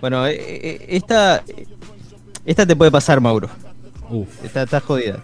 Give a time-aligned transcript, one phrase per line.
[0.00, 1.42] Bueno, eh, eh, esta,
[2.44, 3.48] esta te puede pasar, Mauro.
[4.10, 4.44] Uf.
[4.44, 5.22] Está, está jodida.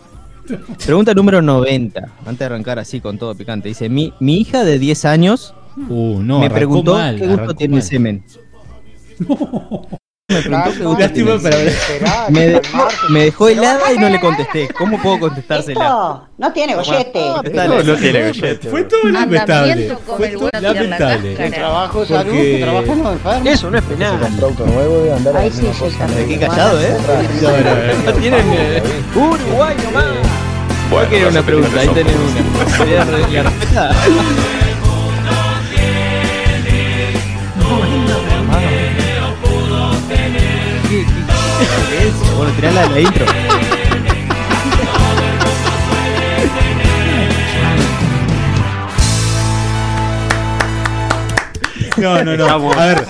[0.84, 2.00] Pregunta número 90.
[2.21, 3.68] Antes de arrancar así con todo picante.
[3.68, 7.76] Dice, mi, mi hija de 10 años Uh, no, me preguntó mal, qué gusto tiene
[7.76, 7.89] el mal.
[7.89, 8.25] semen.
[10.29, 11.31] Me preguntó Lástima
[12.49, 14.67] dejó, me dejó helada y no le contesté.
[14.77, 15.79] ¿Cómo puedo contestársela?
[15.85, 17.21] Esto no tiene gollete.
[17.55, 17.85] Dale.
[17.85, 18.69] No tiene gollete.
[18.69, 19.97] Fue todo lamentable.
[20.17, 21.37] Fue todo lamentable.
[21.51, 22.61] Trabajo salud, que.
[23.45, 24.19] Eso no es penal.
[25.37, 25.65] Ahí sí,
[26.41, 26.97] callado, ¿eh?
[27.43, 28.05] No, no, no.
[28.06, 28.47] No tienen.
[28.53, 28.83] eh,
[29.15, 30.06] Uruguay nomás.
[30.91, 32.79] Bueno, quería una pregunta, ahí tenés una.
[32.79, 33.91] ¿Quería re- la respuesta?
[42.37, 43.27] Bueno, tirala de la intro.
[51.97, 52.73] No, no, no.
[52.73, 53.05] A ver,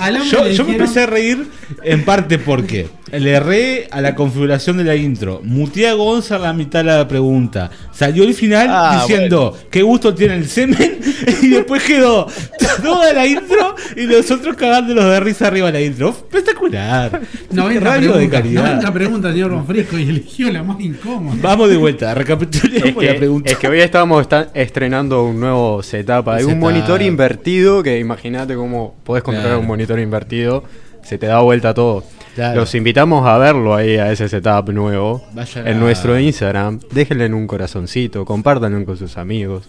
[0.52, 1.46] yo, me empecé a reír
[1.82, 5.40] en parte porque le erré a la configuración de la intro.
[5.44, 7.70] Muteé a Gonza a la mitad de la pregunta.
[7.92, 10.98] Salió el final Ah, diciendo qué gusto tiene el semen.
[11.42, 12.26] Y después quedó
[12.82, 16.10] toda la intro y nosotros cagándonos de risa arriba de la intro.
[16.10, 17.20] Espectacular.
[17.50, 18.92] 90 Radio de preguntas, 90 calidad.
[18.92, 21.36] preguntas, señor Bonfrisco, y eligió la más incómoda.
[21.40, 23.50] Vamos de vuelta, recapitulemos Es la que, pregunta.
[23.50, 26.28] es que hoy estábamos estrenando un nuevo setup.
[26.28, 26.60] Hay un Setup.
[26.60, 29.60] monitor invertido que imagínate cómo podés controlar Claro.
[29.60, 30.64] un monitor invertido.
[31.02, 32.04] Se te da vuelta todo.
[32.36, 32.60] Claro.
[32.60, 35.24] Los invitamos a verlo ahí, a ese setup nuevo.
[35.32, 36.78] Vayan en a- nuestro Instagram.
[36.92, 38.24] Déjenle en un corazoncito.
[38.24, 39.68] Compártanlo con sus amigos.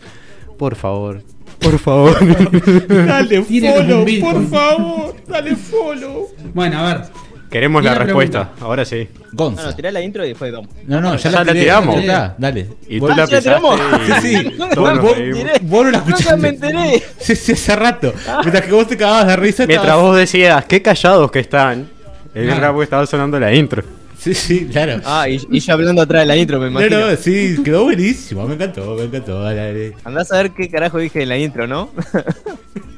[0.60, 1.24] Por favor.
[1.60, 2.16] Por favor.
[2.88, 5.16] Dale follow, por favor.
[5.28, 6.28] Dale follow.
[6.54, 7.02] Bueno, a ver.
[7.50, 8.40] Queremos la respuesta.
[8.48, 8.66] pregunta.
[8.66, 9.08] Ahora sí.
[9.32, 9.64] No, Gonza.
[9.64, 10.70] no, tirá la intro y después vamos.
[10.86, 11.96] No, no, ya, Ya la tiré, tiramos.
[11.96, 12.68] ya está, dale.
[12.90, 13.80] Y Vos- tú la Ah, ¿ya tiramos?
[14.06, 14.52] Sí, sí.
[14.76, 15.18] todos Vos, vos-
[15.86, 16.38] no la Nunca escuchaste.
[16.38, 17.04] me enteré.
[17.18, 18.14] Sí, sí, hace rato.
[18.42, 19.66] Mientras que vos te cagabas de risa.
[19.66, 21.88] Mientras estabas- vos decías, qué callados que están.
[22.44, 23.84] El rap estaba sonando la intro.
[24.18, 25.00] Sí, sí, claro.
[25.06, 27.10] Ah, y, y yo hablando atrás de la intro, me no, imagino.
[27.12, 28.48] no, sí, quedó buenísimo.
[28.48, 29.42] Me encantó, me encantó.
[29.42, 29.96] Dale, dale.
[30.04, 31.90] Andás a ver qué carajo dije en la intro, ¿no?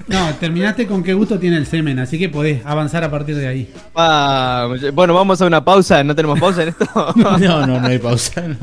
[0.07, 3.47] No, terminaste con qué gusto tiene el semen, así que podés avanzar a partir de
[3.47, 3.71] ahí.
[3.93, 6.03] Ah, bueno, vamos a una pausa.
[6.03, 6.85] ¿No tenemos pausa en esto?
[7.15, 8.41] No, no, no hay pausa.
[8.41, 8.55] No.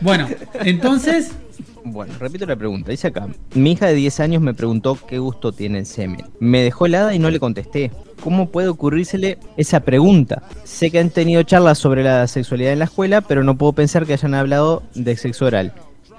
[0.00, 0.26] Bueno,
[0.60, 1.32] entonces,
[1.84, 2.90] Bueno, repito la pregunta.
[2.90, 6.24] Dice acá: Mi hija de 10 años me preguntó qué gusto tiene el semen.
[6.40, 7.90] Me dejó helada y no le contesté.
[8.22, 10.42] ¿Cómo puede ocurrírsele esa pregunta?
[10.64, 14.06] Sé que han tenido charlas sobre la sexualidad en la escuela, pero no puedo pensar
[14.06, 15.74] que hayan hablado de sexo oral.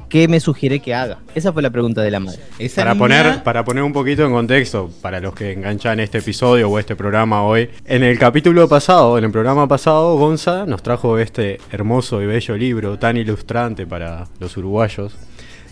[0.08, 1.18] ¿Qué me sugiere que haga?
[1.34, 2.40] Esa fue la pregunta de la madre.
[2.60, 6.20] Esa Para niña- poner, para poner un poquito en contexto, para los que enganchan este
[6.20, 10.84] episodio o este programa hoy, en el capítulo pasado, en el programa pasado, Gonza nos
[10.84, 15.16] trajo este hermoso y bello libro, tan ilustrante para los uruguayos,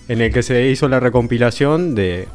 [0.07, 2.27] en el que se hizo la recompilación de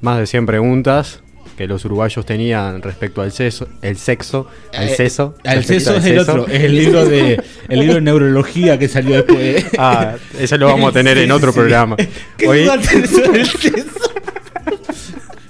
[0.00, 1.20] más de 100 preguntas
[1.56, 5.34] que los uruguayos tenían respecto al sexo, el sexo, al Eh, seso.
[5.44, 6.32] Al respecto seso al es el seso.
[6.32, 9.66] otro, es el libro de el libro de neurología que salió después.
[9.76, 11.58] Ah, ese lo vamos a tener Sí, en otro sí.
[11.58, 11.96] programa.
[12.38, 13.86] ¿Qué Hoy- duda tenés sobre el seso?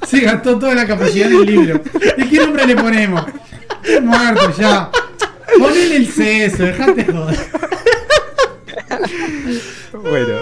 [0.09, 1.81] se gastó toda la capacidad del libro.
[2.17, 3.25] ¿De qué nombre le ponemos?
[3.85, 4.91] Estoy muerto ya.
[5.59, 7.39] Ponele el seso, dejate joder.
[9.93, 10.39] Bueno.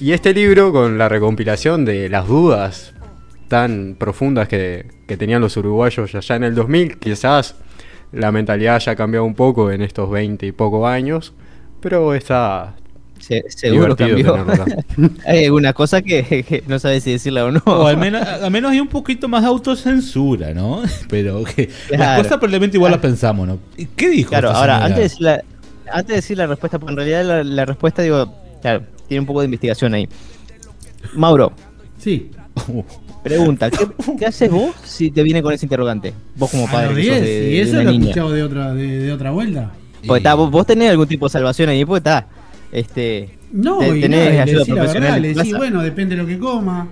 [0.00, 2.94] y este libro, con la recompilación de las dudas
[3.48, 7.56] tan profundas que, que tenían los uruguayos allá en el 2000, quizás
[8.12, 11.34] la mentalidad haya cambiado un poco en estos 20 y poco años,
[11.80, 12.74] pero está
[13.26, 14.36] Se- seguro cambió.
[15.26, 17.60] Hay alguna cosa que, que no sabes si decirla o no.
[17.64, 20.82] O al menos, al menos hay un poquito más de autocensura, ¿no?
[21.08, 22.22] Pero que las Claro.
[22.22, 23.58] cosas probablemente igual las pensamos, ¿no?
[23.76, 24.28] ¿Y ¿Qué dijo?
[24.30, 24.84] Claro, ahora, señora?
[24.86, 25.42] antes de, decir la,
[25.92, 28.32] antes de decir la respuesta, porque en realidad la, la respuesta, digo,
[28.62, 30.08] claro, tiene un poco de investigación ahí.
[31.14, 31.52] Mauro,
[31.98, 32.30] Sí.
[33.24, 33.88] Pregunta, ¿qué,
[34.18, 36.12] qué haces vos si te viene con ese interrogante?
[36.36, 37.94] Vos como A padre los que sos 10, de, de y eso una lo he
[37.96, 39.72] escuchado de otra, de, de otra vuelta.
[40.06, 42.28] Porque está, vos, vos tenés algún tipo de salvación ahí, porque está,
[42.80, 43.30] este...
[43.52, 46.28] No, te- y tenés nada, le ayuda la profesional le decís, bueno, depende de lo
[46.28, 46.88] que coma.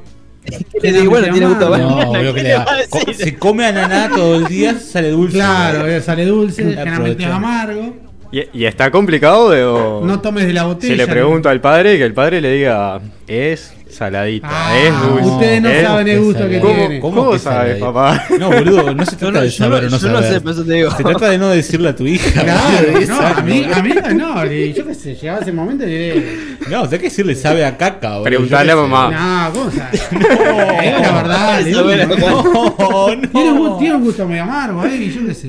[0.83, 2.67] Le digo, bueno, tiene gusto no, banana, obvio ¿qué que le le da.
[3.15, 5.35] Si come ananá todo el día, sale dulce.
[5.39, 7.97] Claro, eh, sale dulce, generalmente es amargo.
[8.31, 10.93] ¿Y, y está complicado de, o- No tomes de la botella.
[10.93, 15.27] si le pregunto al padre, que el padre le diga, es saladita, Ah, es dulce.
[15.31, 17.01] Ustedes no es- saben el gusto que ¿Cómo, tiene.
[17.01, 17.93] cómo que sabes, sabe?
[17.93, 18.25] papá?
[18.39, 20.33] No, boludo, no se trata no, de saber no- o no yo no saber.
[20.35, 20.91] sé, por eso te digo.
[20.91, 22.43] Se trata de no decirle a tu hija.
[22.43, 23.75] Claro, no, a mí, ¿no?
[23.77, 26.25] a mí no, yo qué sé, llegaba ese momento y le
[26.71, 28.25] No, o sea que decirle sabe a caca, boludo.
[28.25, 29.11] Preguntale a mamá.
[29.11, 30.07] no, ¿cómo sabes?
[30.13, 30.19] Le
[30.87, 33.79] digo la verdad, le digo, no, No, Tiene un, gusto, no.
[33.79, 35.49] tiene un gusto medio amargo ahí, yo qué sé.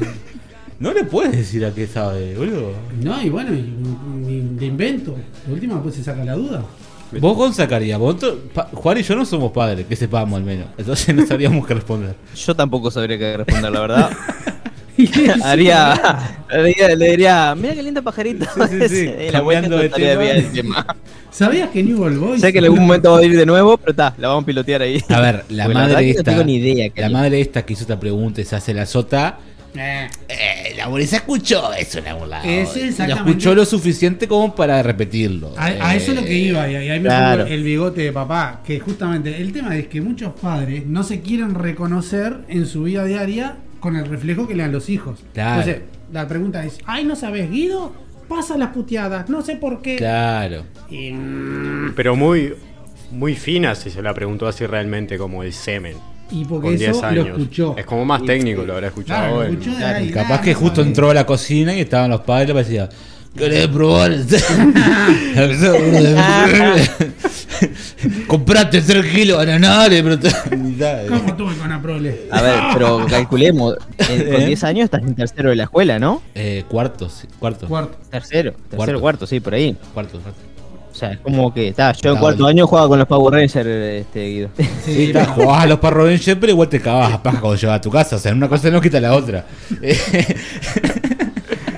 [0.80, 2.74] No le puedes decir a qué sabe, boludo.
[3.02, 3.60] No, y bueno, y,
[4.30, 5.16] y- de invento.
[5.48, 6.62] De última pues se saca la duda.
[7.20, 8.18] Vos con sacaría, vos
[8.74, 10.68] Juan y yo no somos padres, que sepamos al menos.
[10.78, 12.16] Entonces no sabríamos qué responder.
[12.36, 14.10] Yo tampoco sabría qué responder, la verdad.
[15.44, 15.92] Haría,
[16.50, 18.50] haría- le diría, mira qué linda pajarita.
[18.70, 19.10] Sí, sí, sí.
[19.28, 20.22] Y la vuelta Cambiando de trataría tema.
[20.24, 20.96] bien el tema.
[21.32, 22.40] ¿Sabías que New Old Boys?
[22.42, 24.46] Sé que en algún momento va a ir de nuevo, pero está, la vamos a
[24.46, 25.02] pilotear ahí.
[25.10, 26.22] A ver, la Porque madre que esta.
[26.24, 26.90] No tengo ni idea.
[26.96, 29.38] La madre esta que hizo esta pregunta y se hace la sota.
[29.78, 32.44] Eh, Eh, la burguesa escuchó eso, la burla.
[32.44, 35.54] Es Lo exactamente- escuchó lo suficiente como para repetirlo.
[35.58, 37.44] A, a Eh, eso es lo que iba, y ahí me claro.
[37.44, 41.22] pongo el bigote de papá, que justamente el tema es que muchos padres no se
[41.22, 45.20] quieren reconocer en su vida diaria con el reflejo que le dan los hijos.
[45.34, 45.62] Claro.
[45.62, 47.94] Entonces, la pregunta es, ay, ¿no sabes, Guido?
[48.28, 49.98] Pasa las puteadas, no sé por qué.
[49.98, 50.64] Claro.
[50.90, 52.54] Y, mm, Pero muy,
[53.12, 55.98] muy fina si se la preguntó así realmente como el semen.
[56.32, 57.28] Y porque Con 10 eso lo años.
[57.28, 57.76] escuchó.
[57.78, 60.82] Es como más técnico, lo habrá escuchado Claro, lo en- de ahí, capaz que justo
[60.82, 62.90] entró a la cocina y estaban los padres y le decía,
[63.36, 64.16] ¿querés probar?
[68.28, 70.18] Comprate 3 kilos de ananales, pero...
[71.10, 72.28] ¿Cómo tuve con Aprole?
[72.32, 73.76] A ver, pero calculemos.
[73.98, 74.46] eh, con ¿Eh?
[74.48, 76.22] 10 años estás en tercero de la escuela, ¿no?
[76.34, 77.98] Eh, cuarto, sí, cuarto, Cuarto.
[78.10, 79.02] Tercero, tercero, Cuarto.
[79.02, 79.76] cuarto, sí, por ahí.
[79.94, 80.40] cuarto, cuarto.
[80.96, 81.92] O sea, es como que está.
[81.92, 84.50] Yo en cuarto año jugaba con los Power Rangers, este Guido.
[84.86, 87.80] Sí, está, jugabas a los Power Rangers, pero igual te cagabas a paja cuando llegabas
[87.80, 88.16] a tu casa.
[88.16, 89.46] O sea, una cosa no quita la otra.
[89.82, 89.98] Eh,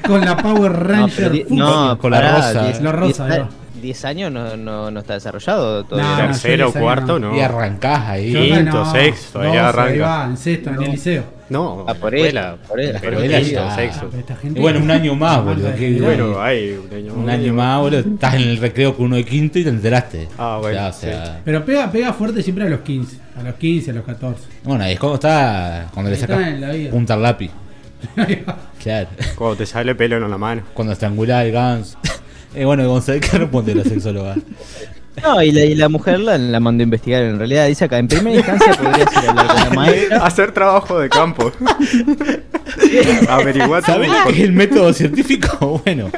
[0.05, 1.31] Con la Power No, Ranger.
[1.31, 2.67] pero no, con la pará, rosa.
[2.67, 3.45] diez- La rosa, diez-.
[3.87, 6.11] 10 años no, no, no está desarrollado todavía.
[6.25, 7.35] No, Tercero o cuarto, no.
[7.35, 8.33] y arrancás ahí.
[8.33, 10.05] Quinto, no, sexto, ahí arranca.
[10.05, 11.23] va, en sexto, en el liceo.
[11.49, 12.57] No, Ah, por la escuela.
[12.67, 12.97] por eso.
[12.99, 13.73] Pero ya.
[13.75, 14.11] sexto.
[14.41, 15.69] Gente- Y bueno, un año más, boludo.
[16.01, 17.99] Bueno, hay un año Un año más, boludo.
[18.01, 20.27] Estás en el recreo con uno de quinto y te enteraste.
[20.37, 23.17] Ah, bueno, Ya, o sea, Pero pega, pega fuerte siempre a los 15.
[23.39, 24.43] A los 15, a los 14.
[24.65, 26.37] Bueno, ahí es como está cuando le sacas
[26.91, 27.51] punta al lápiz.
[28.83, 29.07] Claro.
[29.35, 30.63] Cuando te sale pelo en la mano.
[30.73, 31.97] Cuando estrangulás el gans.
[32.57, 34.35] Eh, bueno, Gonzalo, ¿qué responde la sexóloga?
[35.23, 37.23] No, y la, y la mujer la, la mandó a investigar.
[37.23, 40.25] En realidad, dice acá, en primera instancia podrías ir a hablar con la maestra.
[40.25, 41.51] Hacer trabajo de campo.
[43.29, 45.81] Averiguar tu- ¿Sabés qué es el método científico?
[45.85, 46.09] Bueno,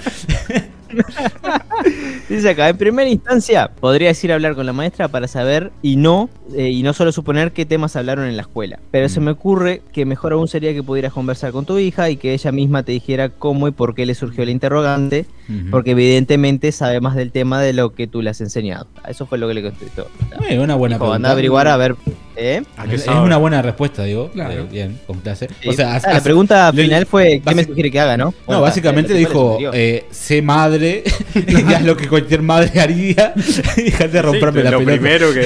[2.28, 5.96] Dice acá, en primera instancia podrías ir a hablar con la maestra para saber y
[5.96, 8.80] no, eh, y no solo suponer qué temas hablaron en la escuela.
[8.92, 9.10] Pero Mm.
[9.10, 12.34] se me ocurre que mejor aún sería que pudieras conversar con tu hija y que
[12.34, 15.26] ella misma te dijera cómo y por qué le surgió la interrogante,
[15.72, 18.88] porque evidentemente sabe más del tema de lo que tú le has enseñado.
[19.08, 20.08] Eso fue lo que le contestó.
[20.48, 21.16] eh, una buena Dijo, pregunta.
[21.16, 21.96] anda a averiguar a ver.
[22.40, 22.64] ¿Eh?
[22.78, 24.30] ¿A qué Es una buena respuesta, digo.
[24.32, 24.54] Claro.
[24.54, 25.48] Eh, bien, con clase.
[25.62, 25.70] Sí.
[25.70, 28.26] O sea, Ah, hace- la pregunta le- final fue, ¿qué me sugiere que haga, no?
[28.26, 31.04] No, Bueno, básicamente le dijo, eh, sé madre,
[31.36, 33.34] y haz lo que cualquier madre haría,
[33.78, 34.94] y dejate de romperme Sí, la lo pelota.
[35.02, 35.40] primero que.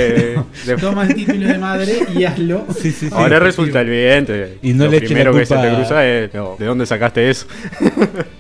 [0.65, 2.65] de- Toma el título de madre y hazlo.
[2.75, 3.09] Sí, sí, sí.
[3.11, 4.57] Ahora resulta evidente.
[4.61, 6.33] Y no lo le eche la primero que se culpa- te cruza es.
[6.33, 7.45] no, ¿De dónde sacaste eso?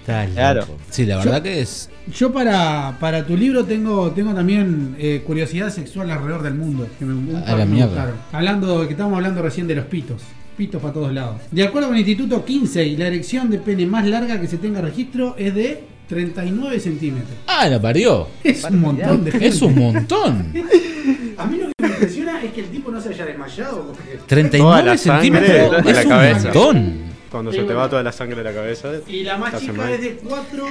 [0.05, 0.65] Claro.
[0.89, 1.89] Sí, la verdad que es.
[2.13, 6.87] Yo para, para tu libro tengo, tengo también eh, curiosidad sexual alrededor del mundo.
[6.99, 7.87] Que me, un A la me mierda.
[7.87, 8.15] gustaron.
[8.31, 10.21] Hablando, que estamos hablando recién de los pitos.
[10.57, 11.37] Pitos para todos lados.
[11.51, 14.81] De acuerdo con el Instituto 15, la erección de pene más larga que se tenga
[14.81, 17.31] registro es de 39 centímetros.
[17.47, 18.27] Ah, la parió.
[18.43, 19.47] Es un montón de gente.
[19.47, 20.53] Es un montón.
[21.37, 23.87] A mí lo que me impresiona es que el tipo no se haya desmayado.
[23.87, 25.83] porque- 39 Toda la sangre centímetros.
[25.85, 26.43] de Es la un cabeza.
[26.53, 27.12] montón.
[27.33, 27.79] Cuando Sí, se te bueno.
[27.81, 28.89] va toda la sangre de la cabeza.
[29.07, 29.89] Y la más chica mal.
[29.91, 30.65] es de 4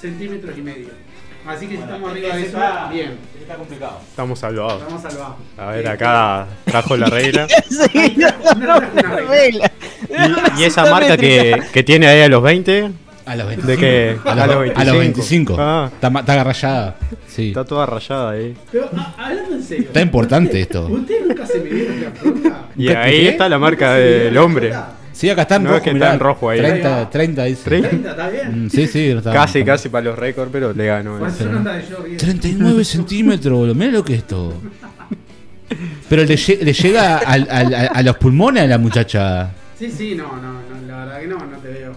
[0.00, 0.88] centímetros y medio.
[1.46, 2.58] Así que si estamos arriba de eso,
[2.92, 3.12] bien.
[3.40, 4.00] Está complicado.
[4.10, 4.82] Estamos salvados.
[4.82, 5.36] Estamos salvados.
[5.56, 7.46] A ver, acá trajo la regla.
[7.70, 8.16] Sí,
[8.56, 9.20] Una regla.
[9.28, 9.72] regla.
[10.58, 12.90] Y, y esa marca que, que tiene ahí a los 20,
[13.24, 13.66] A los 25.
[13.66, 14.18] ¿de qué?
[14.28, 15.56] A los, a los 25.
[15.58, 16.96] Ah, Está, está agarrallada.
[17.28, 17.48] Sí.
[17.48, 18.54] está toda rayada ahí.
[18.72, 19.84] Pero a- hablando en serio.
[19.86, 20.86] Está importante ¿usted- esto.
[20.88, 22.64] ¿Usted nunca se midieron la fruta?
[22.76, 23.28] Y ¿Qué- ahí qué?
[23.28, 24.72] está la marca del hombre.
[25.18, 25.78] Sí, acá está en No, rojo.
[25.78, 26.06] es que mirá.
[26.06, 26.58] está en rojo ahí.
[26.60, 27.62] 30, 30 dice.
[27.64, 27.88] 30.
[27.88, 28.66] 30, está bien.
[28.66, 29.10] Mm, Sí, sí.
[29.12, 31.26] no está- Casi, está- casi para los récords, pero le ganó.
[31.26, 31.28] Eh.
[31.28, 31.44] eso.
[32.18, 33.74] 39 centímetros, boludo.
[33.74, 34.54] Mirá lo que es esto.
[36.08, 39.50] Pero le, le llega al- al- a, a los pulmones a la muchacha.
[39.76, 41.92] Sí, sí, no, no, no, la verdad que no, no te veo.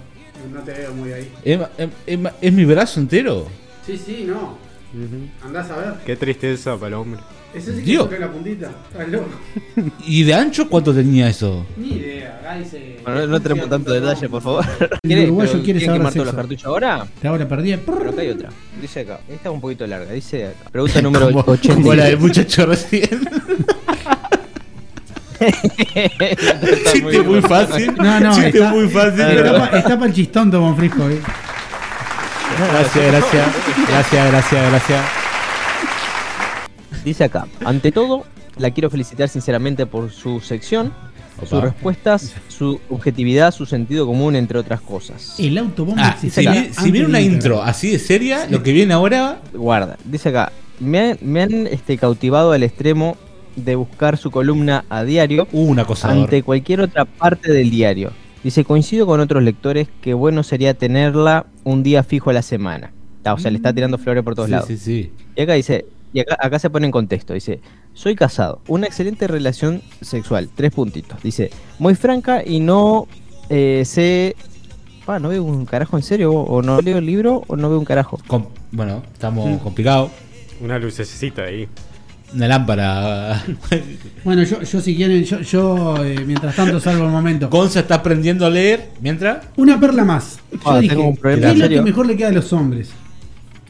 [0.51, 1.31] No te veo muy ahí.
[1.45, 3.47] ¿Es, es- es- es mi brazo entero?
[3.85, 4.57] Sí, sí, no.
[4.93, 5.29] Ujú.
[5.47, 5.93] Andás a ver.
[6.05, 7.21] Qué tristeza para el hombre.
[7.53, 8.05] Ese sí que Dios.
[8.05, 8.71] toca la puntita.
[8.91, 9.27] Estás loco.
[10.05, 11.65] ¿Y de ancho cuánto tenía eso?
[11.77, 12.37] Ni idea.
[12.41, 12.97] Acá dice.
[13.03, 14.65] Bueno, no, no tenemos tanto detalle, por favor.
[15.03, 16.23] El uruguayo quiere ¿quieren saber quemar todos sexo.
[16.25, 17.05] los cartuchos ahora?
[17.49, 17.77] Perdida.
[17.85, 18.49] Pero acá hay otra.
[18.81, 19.19] Dice acá.
[19.29, 20.11] Esta es un poquito larga.
[20.13, 20.69] Dice acá.
[20.71, 21.75] Pregunta número Como, 80.
[21.75, 23.09] como la del muchacho recién.
[26.91, 27.93] Chiste muy fácil.
[27.97, 29.21] No, no, Chiste está- muy fácil.
[29.21, 31.19] Está, pa- está para el chistón, Tomón Frisco, eh.
[32.71, 33.47] Gracias, gracias.
[33.89, 35.01] Gracias, gracias, gracias.
[37.03, 37.47] Dice acá.
[37.65, 38.25] Ante todo,
[38.57, 40.93] la quiero felicitar sinceramente por su sección,
[41.47, 45.35] sus respuestas, su objetividad, su sentido común, entre otras cosas.
[45.39, 49.41] El autobombo Ah, si, viene una intro así de seria, lo que viene ahora.
[49.53, 49.97] Guarda.
[50.05, 50.51] Dice acá.
[50.79, 53.17] me han, me han este, cautivado al extremo
[53.55, 56.17] de buscar su columna a diario Uh, un acosador.
[56.23, 58.11] ante cualquier otra parte del diario.
[58.43, 62.91] Dice, coincido con otros lectores que bueno sería tenerla un día fijo a la semana.
[63.23, 64.67] Ah, o sea, le está tirando flores por todos sí, lados.
[64.67, 65.11] sí, sí.
[65.35, 67.59] Y acá dice, y acá, acá se pone en contexto, dice,
[67.93, 71.21] soy casado, una excelente relación sexual, tres puntitos.
[71.23, 71.49] Dice,
[71.79, 73.07] muy franca y no
[73.49, 74.35] eh, sé...
[75.19, 77.83] No veo un carajo en serio, o no leo el libro o no veo un
[77.83, 78.17] carajo.
[78.27, 80.09] Com- bueno, estamos complicados.
[80.61, 81.67] Una lucecita ahí.
[82.33, 83.43] Una lámpara.
[84.23, 87.49] Bueno, yo, yo si quieren, yo, yo eh, mientras tanto salvo el momento.
[87.49, 89.47] Gonza está aprendiendo a leer mientras.
[89.57, 90.39] Una perla más.
[90.49, 92.91] Yo Ah, dije, tengo un ¿qué es lo que mejor le queda a los hombres?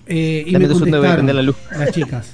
[0.08, 1.56] Eh, y Dame me contestaron prender la luz.
[1.78, 2.32] las chicas.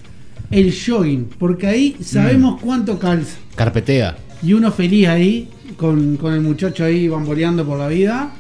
[0.50, 2.04] El jogging, porque ahí Mm.
[2.04, 3.38] sabemos cuánto calza.
[3.56, 4.16] Carpetea.
[4.42, 8.32] Y uno feliz ahí, con, con el muchacho ahí bamboleando por la vida.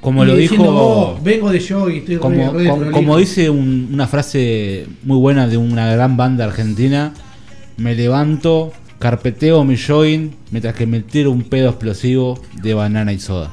[0.00, 0.76] Como y lo diciendo, dijo.
[0.82, 2.92] "Oh, vengo de jogging, estoy re- Como, re como, desprolijo".
[2.92, 7.12] como dice un- una frase muy buena de una gran banda argentina,
[7.76, 13.18] me levanto, carpeteo mi jogging mientras que me tiro un pedo explosivo de banana y
[13.18, 13.50] soda.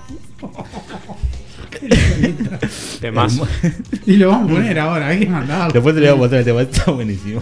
[3.02, 3.40] Temas.
[4.06, 5.74] Y lo vamos a poner ahora, hay que mandarlo.
[5.74, 7.42] Después te lo voy a mostrar el tema, está buenísimo.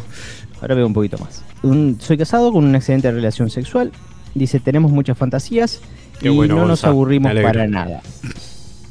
[0.62, 1.44] Ahora veo un poquito más.
[1.64, 3.92] Un- soy casado con una excelente relación sexual.
[4.34, 5.80] Dice, tenemos muchas fantasías
[6.20, 8.02] Qué y bueno, no nos aburrimos para nada.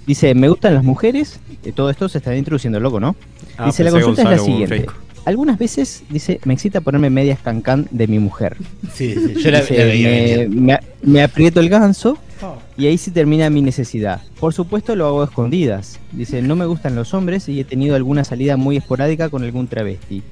[0.07, 1.41] Dice, me gustan las mujeres.
[1.65, 3.17] Eh, todo esto se está introduciendo, loco, ¿no?
[3.57, 4.87] Ah, dice, la consulta es la siguiente.
[5.25, 8.59] Algunas veces, dice, me excita ponerme medias cancán de mi mujer.
[8.93, 12.19] Sí, sí, yo la, Dice, la veía me, me- me aprieto el ganso
[12.77, 14.23] y ahí sí termina mi necesidad.
[14.41, 15.99] Por supuesto lo hago a escondidas.
[16.13, 19.67] Dice, no me gustan los hombres y he tenido alguna salida muy esporádica con algún
[19.69, 20.23] travesti.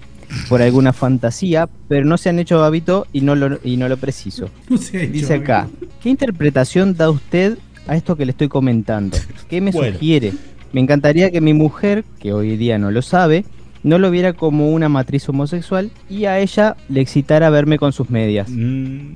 [0.49, 3.97] Por alguna fantasía, pero no se han hecho hábito y no lo, y no lo
[3.99, 4.49] preciso.
[4.69, 5.69] no Dice acá,
[6.03, 9.17] ¿qué interpretación da usted a esto que le estoy comentando?
[9.49, 9.93] ¿Qué me Bueno.
[9.93, 10.33] sugiere?
[10.73, 13.45] Me encantaría que mi mujer, que hoy día no lo sabe,
[13.83, 18.09] no lo viera como una matriz homosexual y a ella le excitara verme con sus
[18.09, 18.49] medias.
[18.49, 19.15] Mm,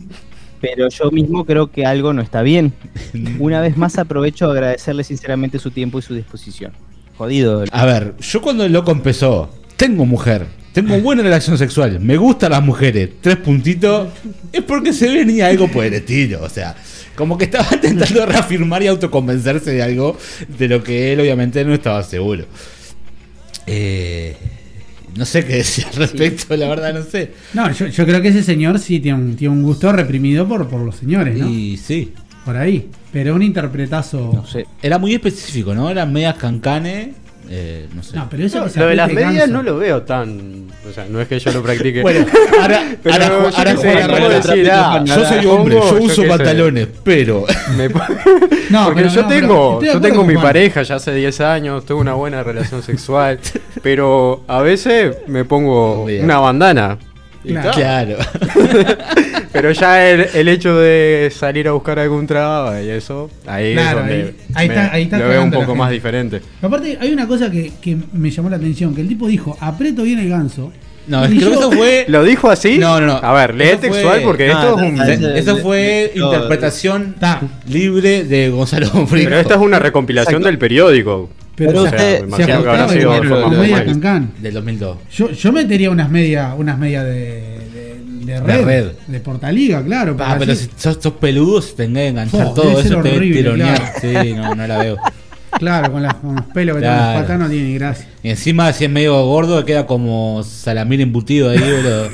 [0.74, 2.72] Pero yo mismo creo que algo no está bien.
[3.38, 6.72] Una vez más aprovecho a agradecerle sinceramente su tiempo y su disposición.
[7.16, 7.64] Jodido.
[7.70, 12.50] A ver, yo cuando el loco empezó, tengo mujer, tengo buena relación sexual, me gustan
[12.50, 14.08] las mujeres, tres puntitos,
[14.52, 16.76] es porque se venía algo por el estilo, o sea,
[17.14, 20.18] como que estaba intentando reafirmar y autoconvencerse de algo
[20.58, 22.44] de lo que él obviamente no estaba seguro.
[23.66, 24.36] Eh,
[25.16, 27.32] no sé qué decir al respecto, la verdad no sé.
[27.54, 30.68] No, yo, yo creo que ese señor sí tiene un, tiene un gusto reprimido por,
[30.68, 31.48] por los señores, ¿no?
[31.48, 32.12] Y sí,
[32.44, 32.88] Por ahí.
[33.12, 34.30] Pero un interpretazo.
[34.34, 34.66] No sé.
[34.82, 35.90] era muy específico, ¿no?
[35.90, 37.08] Eran medias cancanes,
[37.48, 38.16] eh, no sé.
[38.16, 39.46] No, pero eso No, que se lo de las ganso.
[39.48, 40.66] no lo veo tan.
[40.88, 42.02] O sea, no es que yo lo practique.
[42.02, 42.24] Bueno,
[42.60, 43.26] ahora, Pero ahora,
[43.74, 44.94] yo ahora.
[44.94, 47.44] Ah, Yo soy hombre, yo yo uso pantalones, pero
[47.76, 47.88] Me
[48.70, 50.44] No, Porque pero yo no, pero tengo, yo tengo mi Juan.
[50.46, 53.38] pareja ya hace 10 años, tengo una buena relación sexual,
[53.82, 56.98] pero a veces me pongo una bandana.
[57.72, 58.16] Claro.
[59.56, 64.00] Pero ya el, el hecho de salir a buscar algún trabajo y eso, ahí Claro,
[64.00, 66.40] es donde ahí- ahí me- está- ahí está lo veo un poco más diferente.
[66.62, 70.02] Aparte, hay una cosa que, que me llamó la atención: que el tipo dijo, aprieto
[70.02, 70.72] bien el ganso.
[71.08, 72.04] No, creo que yo- eso fue.
[72.08, 72.78] ¿Lo dijo así?
[72.78, 73.12] No, no, no.
[73.22, 75.00] A ver, lee Eso fue- textual porque esto es un...
[75.36, 77.14] Eso fue No, interpretación
[77.68, 79.28] libre de Gonzalo Bonfrico.
[79.28, 80.46] Pero esta es una recompilación Exacto.
[80.48, 81.30] del periódico.
[81.54, 84.30] Pero Pero se- usted- se imagino que sido de cancán.
[84.42, 84.96] Del 2002.
[85.12, 87.55] Yo, yo metería unas medias unas medias de,
[88.26, 88.86] de, de red, red.
[89.06, 90.16] de Portaliga, claro.
[90.18, 93.02] Ah, pero así- si sos, sos peludo, se tenga que enganchar Oh, todo eso, te
[93.02, 93.92] debe horrible, tironear.
[94.00, 94.96] Sí, no, no la veo.
[95.58, 96.96] Claro, con, las- con los pelos que Claro.
[96.96, 98.06] tienen las patas no tiene ni gracia.
[98.22, 102.08] Y encima, si es medio gordo, queda como salamín embutido ahí, boludo.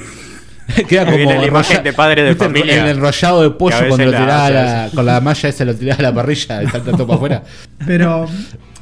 [0.89, 2.83] Queda como la imagen de padre de familia.
[2.85, 6.03] El enrollado de pollo cuando lo hace la, con la malla esa lo tiraba a
[6.03, 7.43] la parrilla y salta todo para afuera.
[7.85, 8.27] Pero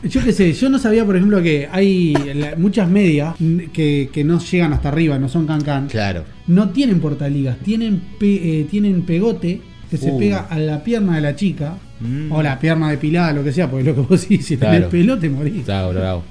[0.03, 3.35] yo qué sé, yo no sabía, por ejemplo, que hay la- muchas medias
[3.73, 5.89] que, que no llegan hasta arriba, no son cancán.
[5.89, 6.25] Claro.
[6.47, 10.19] No tienen portaligas, tienen, pe- eh, tienen pegote que se Uh.
[10.19, 11.75] pega a la pierna de la chica.
[12.01, 12.33] Mm.
[12.33, 14.89] O la pierna depilada, lo que sea, porque lo que vos decís, si tenés Claro.
[14.91, 15.57] pelo te morís.
[15.57, 16.23] Está bravo.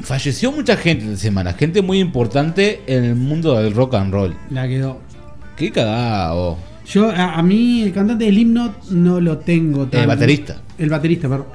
[0.00, 4.34] Falleció mucha gente esta semana, gente muy importante en el mundo del rock and roll.
[4.50, 5.00] La quedó.
[5.56, 6.56] Qué cagado.
[6.86, 10.00] Yo, a, a mí, el cantante del himno no lo tengo tanto.
[10.00, 10.62] El baterista.
[10.78, 11.46] El baterista, perdón.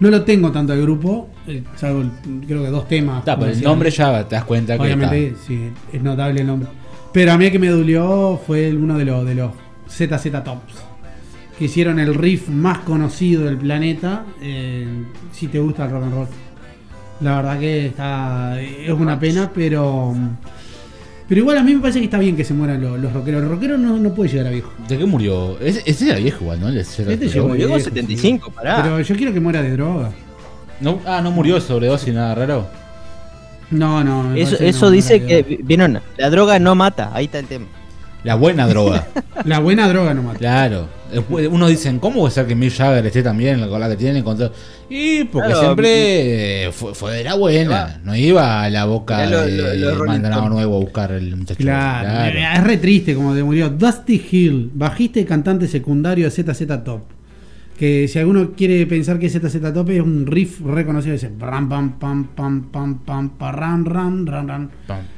[0.00, 2.04] No lo tengo tanto al grupo, eh, salvo
[2.46, 3.18] creo que dos temas.
[3.20, 5.46] Está, pero el nombre ya te das cuenta que Obviamente, está.
[5.46, 6.68] sí, es notable el nombre.
[7.12, 9.52] Pero a mí el que me dolió fue uno de los, de los
[9.88, 10.74] ZZ Tops.
[11.58, 14.24] Que hicieron el riff más conocido del planeta.
[14.40, 14.86] eh,
[15.32, 16.26] si te gusta el rock and roll.
[17.20, 18.58] La verdad que está.
[18.62, 20.14] Es una pena, pero.
[21.30, 23.40] Pero igual a mí me parece que está bien que se mueran los, los rockeros.
[23.44, 24.72] El rockero no, no puede llegar a viejo.
[24.88, 25.60] ¿De qué murió?
[25.60, 26.68] Ese, ese era viejo igual, ¿no?
[26.68, 28.52] El ese era- Este llegó Murió viejo, 75, sí.
[28.52, 28.82] pará.
[28.82, 30.10] Pero yo quiero que muera de droga.
[30.80, 32.66] no, ah, no murió de sobredosis, nada raro.
[33.70, 34.34] No, no.
[34.34, 37.66] Eso, eso no, dice que, vieron, la droga no mata, ahí está el tema.
[38.24, 39.06] La buena droga.
[39.44, 40.38] La buena droga no mata.
[40.38, 40.88] Claro.
[41.10, 44.22] Después, Unos dicen, ¿cómo puede ser que Mick Jagger esté también con la que tiene?
[44.22, 44.52] Con todo?
[44.88, 48.00] Y porque Claro, siempre eh, fue, fue de la buena.
[48.04, 50.48] No iba a la boca lo- de lo- lo.
[50.48, 51.58] Nuevo a buscar el muchacho.
[51.58, 53.70] Claro, es re triste como te murió.
[53.70, 57.02] Dusty Hill, bajista y cantante secundario de ZZ Top.
[57.80, 61.98] Que si alguno quiere pensar que ZZ Top es un riff reconocido, dice pam pam
[61.98, 63.86] pam pam pam pam ran.
[63.86, 64.68] Pam,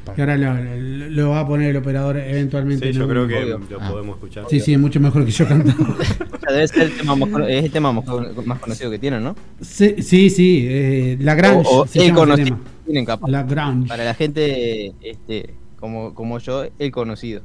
[0.05, 0.15] pam.
[0.15, 2.93] Que ahora lo, lo- lo va a poner el operador eventualmente.
[2.93, 3.59] Sí, yo creo que Obvio.
[3.69, 3.91] lo Ah.
[3.91, 4.45] podemos escuchar.
[4.49, 5.97] Sí, sí, es mucho mejor que yo cantando.
[6.49, 9.35] Debe ser el tema más, es el tema más, con- más conocido que tienen, ¿no?
[9.61, 11.67] sí, sí, sí, eh, La Grange.
[11.69, 12.59] O, o se el llama ese conocido tema.
[12.59, 13.29] que tienen capaz.
[13.29, 13.89] La Grange.
[13.89, 17.43] Para la gente este, como, como yo, el conocido.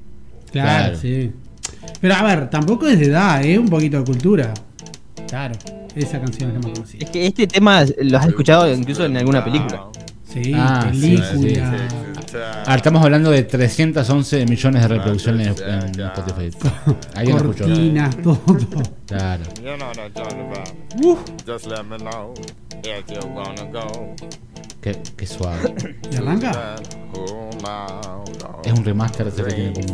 [0.52, 0.98] Claro, Claro.
[1.00, 1.32] sí.
[2.02, 4.54] Pero a ver, tampoco es de edad, es un poquito de cultura.
[5.28, 5.56] Claro,
[5.96, 7.04] esa canción es la más conocida.
[7.06, 9.88] Es que este tema lo has escuchado incluso en alguna película.
[10.32, 11.88] Sí, Ah, sí, película.
[12.66, 16.52] Ahora estamos hablando de 311 millones de reproducciones en Spotify.
[17.16, 17.64] Ahí lo escuchó.
[17.66, 18.42] Cortinas, todo.
[19.08, 19.44] Claro.
[24.82, 25.74] Qué, qué suave.
[26.12, 26.76] ¿Y arranca?
[28.64, 29.94] Es un remaster ese que tiene como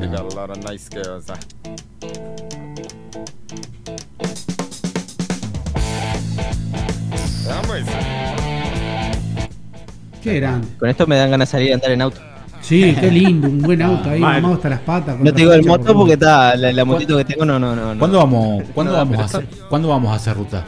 [10.24, 10.68] Qué grande.
[10.80, 12.22] Con esto me dan ganas de salir a andar en auto.
[12.62, 14.36] Sí, qué lindo, un buen auto ahí, Mal.
[14.36, 15.20] mamado hasta las patas.
[15.20, 18.00] No te digo el moto porque está la, la motito que tengo, no, no, no.
[18.00, 20.64] ¿Cuándo vamos, ¿cuándo No, vamos, a hacer, ¿cuándo vamos a hacer ruta?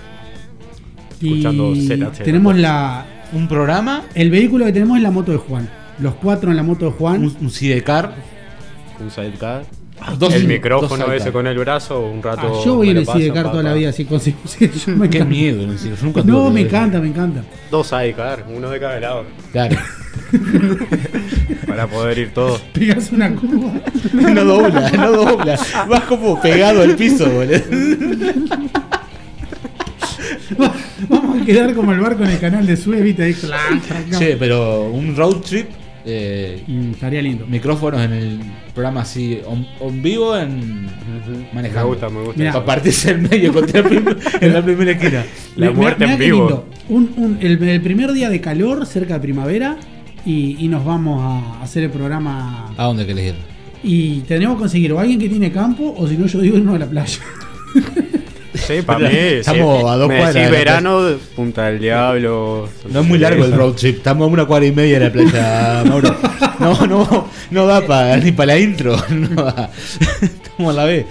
[1.21, 1.73] escuchando
[2.23, 3.05] tenemos la.
[3.31, 4.03] ¿Un programa?
[4.13, 5.69] El vehículo que tenemos es la moto de Juan.
[5.99, 7.23] Los cuatro en la moto de Juan.
[7.23, 8.13] ¿Un, un sidecar?
[8.99, 9.63] Un sidecar.
[10.19, 12.41] Dos- el micrófono ese con el brazo, un rato.
[12.59, 14.05] Ah, yo voy pasan, sidecar toda la vida, así
[14.95, 15.65] me Qué miedo,
[16.01, 17.43] nunca No, me encanta, me encanta.
[17.71, 19.25] Dos sidecar, uno de cada lado.
[19.51, 19.77] Claro.
[21.67, 22.59] Para poder ir todos.
[22.73, 23.71] Pegas una curva.
[24.13, 25.59] No dobla, no dobla.
[25.89, 27.61] Vas como pegado al piso, boludo.
[31.09, 33.35] Vamos a quedar como el barco en el canal de Suez, viste ahí.
[34.17, 35.67] Che, pero un road trip,
[36.05, 37.45] eh, Mm, estaría lindo.
[37.47, 38.39] micrófonos en el
[38.75, 40.91] programa así, on, on vivo, en Me
[41.53, 41.87] manejando.
[41.87, 42.37] gusta, me gusta.
[42.39, 42.51] Mirá.
[42.53, 44.05] Para partirse en medio contra el prim-
[44.41, 45.25] en la primera esquina.
[45.55, 46.47] La Me- me- muerte mirá en qué vivo.
[46.47, 46.65] lindo.
[46.89, 49.77] Un- un- el, el primer día de calor, cerca de primavera,
[50.25, 52.73] y, y nos vamos a hacer el programa.
[52.77, 53.35] ¿A dónde querés ir?
[53.83, 56.75] Y tenemos que conseguir o alguien que tiene campo, o si no, yo digo irnos
[56.75, 57.19] a la playa.
[58.67, 59.15] Sí, para mí.
[59.15, 59.87] Estamos sí.
[59.87, 61.01] a dos Me cuadras decís de verano,
[61.35, 62.69] Punta del Diablo.
[62.89, 65.11] No es muy largo el road trip, estamos a una cuadra y media de la
[65.11, 66.15] playa, Mauro.
[66.59, 68.95] No, no, no da pa, ni para la intro.
[69.09, 69.69] No da.
[70.21, 71.05] Estamos a la B.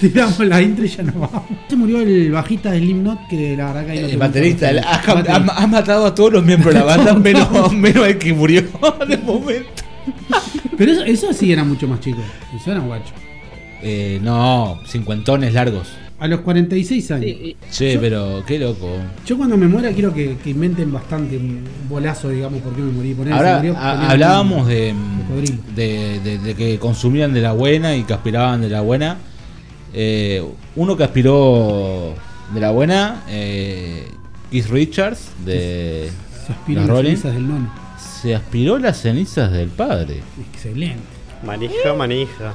[0.00, 1.42] Tiramos la intro y ya nos vamos.
[1.68, 4.70] Se murió el bajista de Slipknot, que la verdad que ahí no El te baterista,
[4.70, 5.36] el- ha, Baterista.
[5.36, 8.62] ha- ha matado a todos los miembros de la banda, menos, menos el que murió
[9.08, 9.82] de momento.
[10.76, 12.18] Pero eso, eso sí era mucho más chico.
[12.54, 13.12] Eso era guacho.
[13.82, 15.88] Eh, no, cincuentones largos.
[16.18, 17.36] A los 46 años.
[17.68, 18.88] Sí, Yo- pero qué loco.
[19.26, 22.90] Yo cuando me muera quiero que, que inventen bastante un bolazo, digamos, por qué me
[22.92, 23.12] morí.
[23.12, 24.94] Poner, Ahora murió a- hablábamos un de,
[25.74, 29.18] de, de- de que consumían de la buena y que aspiraban de la buena.
[29.92, 30.42] Eh,
[30.74, 32.14] uno que aspiró
[32.54, 34.08] de la buena, eh,
[34.50, 36.10] Keith Richards, de
[36.46, 37.72] Se aspiran los las Rolling, cenizas del nono.
[38.22, 40.22] se aspiró las cenizas del padre.
[40.52, 41.02] Excelente.
[41.44, 42.54] Manija, manija.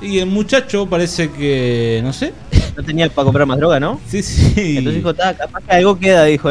[0.00, 2.32] Y el muchacho parece que, no sé,
[2.76, 4.00] no tenía para comprar más droga, ¿no?
[4.06, 4.76] sí, sí.
[4.78, 6.50] Entonces dijo, "Ta, capaz que algo queda, dijo.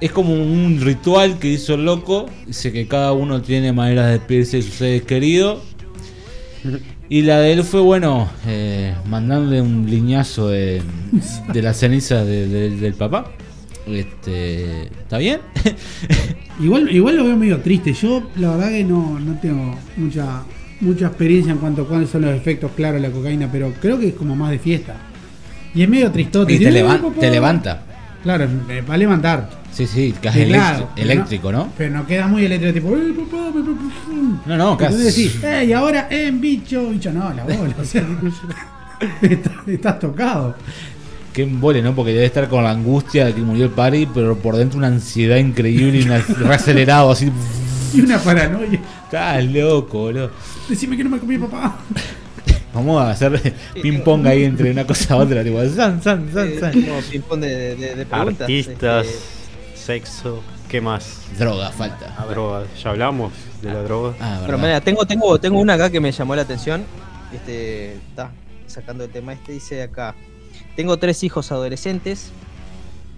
[0.00, 2.26] Es como un ritual que hizo el loco.
[2.46, 5.60] Dice que cada uno tiene maneras de despedirse de sus seres queridos.
[7.08, 10.80] Y la de él fue, bueno, eh, mandarle un liñazo de,
[11.52, 13.30] de las cenizas de- de- del papá.
[13.86, 15.40] Este, ¿Está bien?
[16.60, 17.92] Igual, igual lo veo medio triste.
[17.92, 20.42] Yo, la verdad, que no, no tengo mucha
[20.82, 23.98] mucha experiencia en cuanto a cuáles son los efectos claros de la cocaína, pero creo
[23.98, 24.94] que es como más de fiesta.
[25.74, 26.52] Y es medio tristote.
[26.52, 27.82] y te, levan- te levanta.
[28.22, 28.46] Claro,
[28.88, 29.48] va a levantar.
[29.72, 31.68] Sí, sí, electri- claro, pero eléctrico, ¿no?
[31.78, 32.96] Pero no queda muy eléctrico, tipo.
[34.46, 34.94] No, no, casi.
[34.94, 37.74] Entonces decís, y ahora en bicho, bicho, no, la bola.
[37.80, 38.04] O sea,
[39.22, 40.54] estás, estás tocado.
[41.32, 41.94] Qué embole, ¿no?
[41.94, 44.88] Porque debe estar con la angustia de que murió el padre, pero por dentro una
[44.88, 46.10] ansiedad increíble y un
[46.46, 47.30] reacelerado así.
[47.94, 48.78] Y una paranoia.
[49.04, 50.30] Estás loco, boludo.
[50.68, 51.78] Decime que no me comí papá.
[52.74, 56.48] Vamos a hacer ping pong ahí entre una cosa a otra, tipo, san, san, san,
[56.48, 56.72] Eh, san.
[56.72, 58.40] como ping-pong de, de- de preguntas.
[58.42, 61.20] Artistas, Este, sexo, ¿qué más?
[61.38, 62.14] Droga, falta.
[62.30, 62.66] Drogas.
[62.82, 64.14] Ya hablamos de la droga.
[64.20, 64.66] Ah, Pero verdad.
[64.68, 66.84] mira, tengo, tengo, tengo una acá que me llamó la atención.
[67.34, 68.30] Este, está
[68.66, 70.14] sacando el tema este, dice acá.
[70.74, 72.30] Tengo tres hijos adolescentes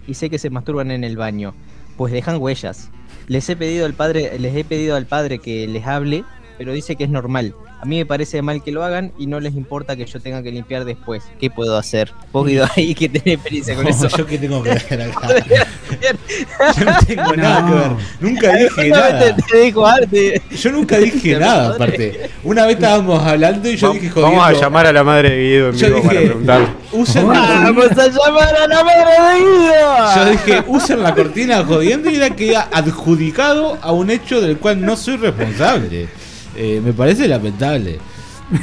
[0.05, 1.53] y sé que se masturban en el baño.
[1.95, 2.89] pues dejan huellas.
[3.27, 6.25] Les he pedido al padre, les he pedido al padre que les hable,
[6.57, 7.53] pero dice que es normal.
[7.81, 10.41] A mí me parece mal que lo hagan y no les importa que yo tenga
[10.41, 11.23] que limpiar después.
[11.39, 12.11] ¿Qué puedo hacer?
[12.31, 14.07] Vos Guido ahí que tenés experiencia con No, eso.
[14.09, 15.27] yo qué tengo que ver acá.
[16.77, 17.91] Yo no tengo nada que ver.
[18.19, 19.35] Nunca dije nada.
[19.35, 20.41] Te, te dijo arte.
[20.51, 22.29] Yo nunca dije nada, aparte.
[22.43, 24.37] Una vez estábamos hablando y yo dije jodiendo.
[24.37, 26.67] Vamos a llamar a la madre de Guido en Yo vivo para dije, preguntarle.
[26.91, 30.15] usen Vamos a llamar a la madre de Guido.
[30.15, 34.57] Yo dije, usen la cortina jodiendo y era que queda adjudicado a un hecho del
[34.57, 36.07] cual no soy responsable.
[36.55, 37.97] Eh, me parece lamentable.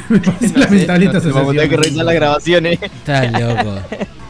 [0.09, 2.79] Me parece lamentable esta Vamos a tener que revisar las grabaciones.
[2.81, 3.75] Estás loco.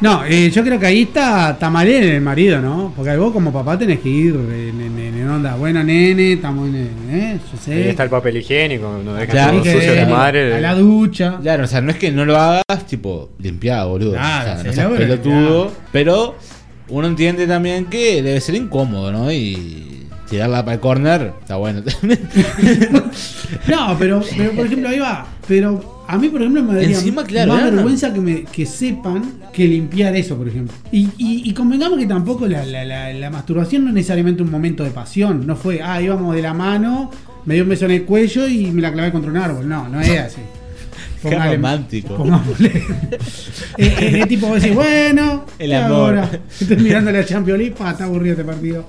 [0.02, 2.91] No, eh, yo creo que ahí está, está mal el marido, ¿no?
[2.95, 6.67] Porque vos como papá tenés que ir en, en- en- en onda, bueno nene, estamos
[6.67, 7.39] en, ¿eh?
[7.52, 7.73] Yo sé.
[7.73, 10.56] Ahí está el papel higiénico, no dejes Claro, todo sucio de madre.
[10.56, 11.38] a la ducha.
[11.41, 14.13] Claro, o sea, no es que no lo hagas, tipo, limpiar, boludo.
[14.13, 15.71] Claro, o sea, se no seas logra, pelotudo.
[15.93, 16.36] Pero
[16.89, 19.32] uno entiende también que debe ser incómodo, ¿no?
[19.32, 19.92] Y
[20.33, 21.83] tirarla para el corner, está bueno.
[23.67, 25.27] No, pero, pero por ejemplo, ahí va.
[25.47, 29.33] Pero a mí, por ejemplo, me daría Encima, claro, más vergüenza que, me, que sepan
[29.53, 30.75] que limpiar eso, por ejemplo.
[30.91, 34.49] Y, y, y convengamos que tampoco la, la, la, la masturbación no es necesariamente un
[34.49, 35.45] momento de pasión.
[35.45, 37.11] No fue, ah, íbamos de la mano,
[37.45, 39.69] me dio un beso en el cuello y me la clavé contra un árbol.
[39.69, 40.41] No, no es así.
[41.21, 42.15] Qué romántico.
[42.15, 42.71] pongámosle.
[43.75, 46.15] Eh, eh, es tipo, vos decís, bueno, El ¿qué amor.
[46.17, 46.29] ahora?
[46.59, 48.85] Estoy mirando la Champions League, pa, está aburrido este partido.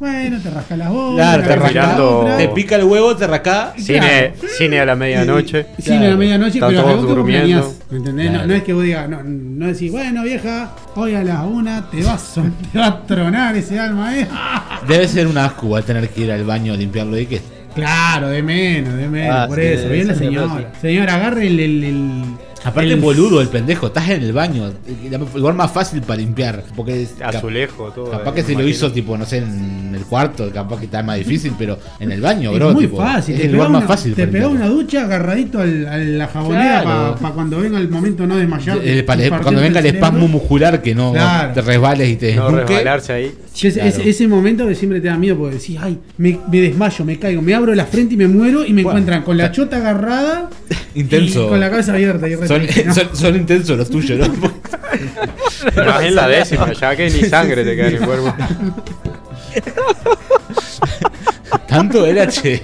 [0.00, 1.14] Bueno, te rasca las bolas.
[1.16, 3.74] Claro, te, la rasca- te pica el huevo, te rasca.
[3.76, 5.66] Cine, cine a la medianoche.
[5.78, 6.16] Cine a la Claro.
[6.18, 7.74] medianoche, Están pero todos durmiendo.
[7.90, 8.26] ¿Me entendés?
[8.26, 8.46] No- Claro.
[8.48, 12.02] No, es que vos digas, no, no decís, bueno vieja, hoy a la una te
[12.02, 14.26] vas a, te va a tronar ese alma, eh.
[14.88, 17.40] Debe ser un asco igual tener que ir al baño a limpiarlo y que.
[17.74, 19.82] Claro, de menos, de menos, Ah, por sí, eso.
[19.88, 20.72] de Bien la señora.
[20.80, 21.60] Señora, agarre el.
[21.60, 22.24] el, el-
[22.64, 24.70] Aparte, el- boludo, el pendejo, estás en el baño.
[24.86, 26.62] El lugar más fácil para limpiar.
[26.76, 28.10] Porque Azulejo, todo.
[28.10, 31.02] Capaz eh, que se lo hizo, tipo, no sé, en el cuarto, capaz que está
[31.02, 32.72] más difícil, pero en el baño, Es bro.
[32.72, 33.34] muy tipo, fácil.
[33.34, 34.46] Es te el pegás lugar más una- fácil Te limpiar.
[34.48, 37.16] una ducha agarradito al- a la jabonera Claro.
[37.20, 38.78] para cuando venga el momento no desmayar.
[39.06, 41.52] Para- cuando venga el espasmo muscular que no Claro.
[41.54, 43.34] te resbales y te No resbalarse ahí.
[43.52, 43.96] Sí, ese, Claro.
[43.96, 47.18] ese- ese momento que siempre te da miedo porque decís, ay, me, me desmayo, me
[47.18, 48.98] caigo, me abro la frente y me muero y me Bueno.
[48.98, 50.48] encuentran con la chota agarrada
[50.94, 51.46] Intenso.
[51.46, 52.28] y con la cabeza abierta.
[52.28, 52.94] Y Son, ¿no?
[52.94, 54.34] son, son intensos los tuyos, ¿no?
[55.84, 58.34] Más en la décima, ya que ni sangre te queda en el cuerpo.
[61.68, 62.60] Tanto era, che.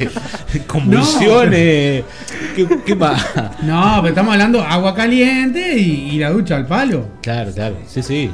[0.66, 2.05] Convulsiones.
[2.57, 3.25] ¿Qué, qué más?
[3.62, 7.07] No, pero estamos hablando agua caliente y, y la ducha al palo.
[7.22, 7.77] Claro, claro.
[7.88, 8.31] Sí, sí.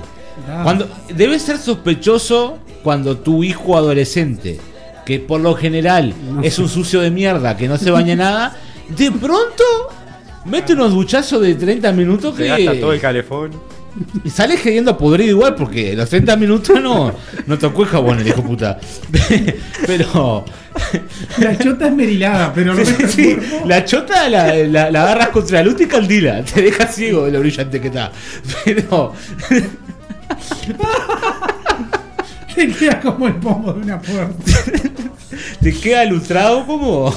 [0.62, 4.58] Cuando, debe ser sospechoso cuando tu hijo adolescente,
[5.06, 6.62] que por lo general No es sé.
[6.62, 8.56] un sucio de mierda, que no se baña nada,
[8.88, 9.64] de pronto
[10.44, 13.50] mete unos duchazos de 30 minutos Se que gasta todo el calefón.
[14.24, 17.12] y sale gediendo podrido igual porque los 30 minutos no,
[17.46, 18.80] no tocó el jabón el hijo puta.
[19.86, 20.44] Pero
[21.38, 25.58] La chota es merilada, pero el sí, sí, la chota la, la, la agarras contra
[25.62, 28.10] la luz y caldila, te deja ciego de lo brillante que está.
[28.64, 29.12] Pero
[32.54, 34.52] te queda como el pomo de una puerta.
[35.60, 37.08] te queda lustrado como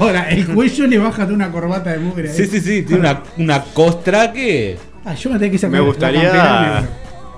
[0.00, 2.32] Ahora, el cuello le baja de una corbata de mugre.
[2.32, 4.78] Sí, sí, sí, tiene una, una costra que.
[5.04, 6.88] Ah, yo me tengo que sacar Me gustaría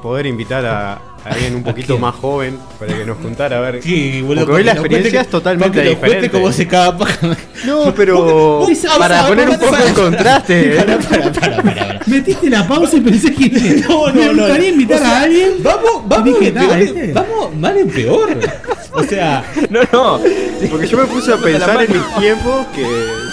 [0.03, 3.83] poder invitar a alguien un poquito más joven para que nos contara a ver.
[3.83, 6.31] Sí, boludo, Porque hoy la experiencia cuente- es totalmente que diferente.
[6.31, 7.37] cómo se caga paja.
[7.65, 10.75] No, pero Vos- vos sabés- para poner un poco en contraste.
[10.75, 10.77] ¿eh?
[10.77, 12.01] Para, para, para, para, para.
[12.07, 13.49] Metiste la pausa y pensé que
[13.89, 14.33] No, no, me no.
[14.43, 15.51] gustaría invitar O sea, a alguien.
[15.63, 17.13] Vamos, vamos, dije, peor "Ah, en- este".
[17.13, 18.39] vamos mal en peor.
[18.93, 20.21] O sea, No, no.
[20.71, 22.83] Porque yo me puse a pensar en mis tiempos que,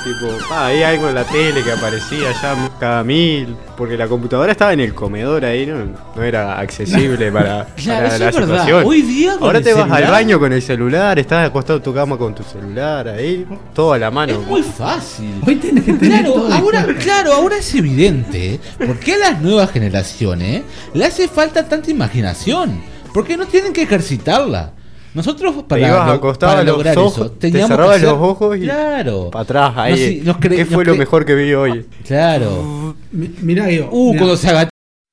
[0.03, 3.55] tipo, ah, hay algo en la tele que aparecía ya cada mil.
[3.77, 5.85] Porque la computadora estaba en el comedor ahí, no,
[6.15, 8.41] no era accesible para, Claro, para la es verdad.
[8.59, 8.83] situación.
[8.85, 11.83] Hoy día con Ahora el te vas al baño con el celular, estás acostado en
[11.83, 14.33] tu cama con tu celular ahí, todo a la mano.
[14.33, 15.33] es muy fácil.
[15.45, 19.41] Hoy tenés que tener Claro, todo ahora, claro, ahora es evidente por qué a las
[19.41, 22.81] nuevas generaciones le hace falta tanta imaginación.
[23.13, 24.71] Porque no tienen que ejercitarla.
[25.13, 27.97] Nosotros Te para, ibas lo- acostado para a los lograr ojos, eso te que cerrabas
[27.97, 30.17] hacer- los ojos y claro, Para atrás, ahí.
[30.17, 31.85] Nos- nos cre- ¿Qué fue lo mejor que vi hoy?
[32.07, 32.95] claro.
[33.11, 33.89] Mi- Mirá, digo.
[33.91, 34.19] Uh, mirá.
[34.19, 34.69] cuando se agachaba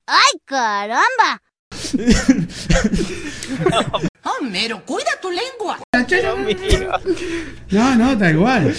[0.07, 1.43] ¡Ay, caramba!
[7.71, 8.75] No, no, tal igual.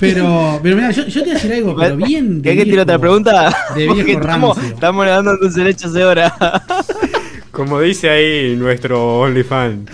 [0.00, 2.42] Pero, pero mira, yo, yo te voy a decir algo, pero bien.
[2.42, 2.82] de ¿Querés que viejo.
[2.82, 3.56] otra pregunta?
[3.74, 6.34] de Porque viejo estamos, estamos dando tus derechos de hora.
[7.50, 9.90] Como dice ahí nuestro OnlyFans.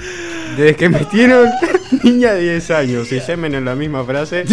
[0.58, 1.48] Desde que metieron
[2.02, 4.44] niña de 10 años y semen en la misma frase,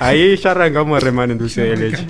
[0.00, 2.04] ahí ya arrancamos a remar en dulce de leche.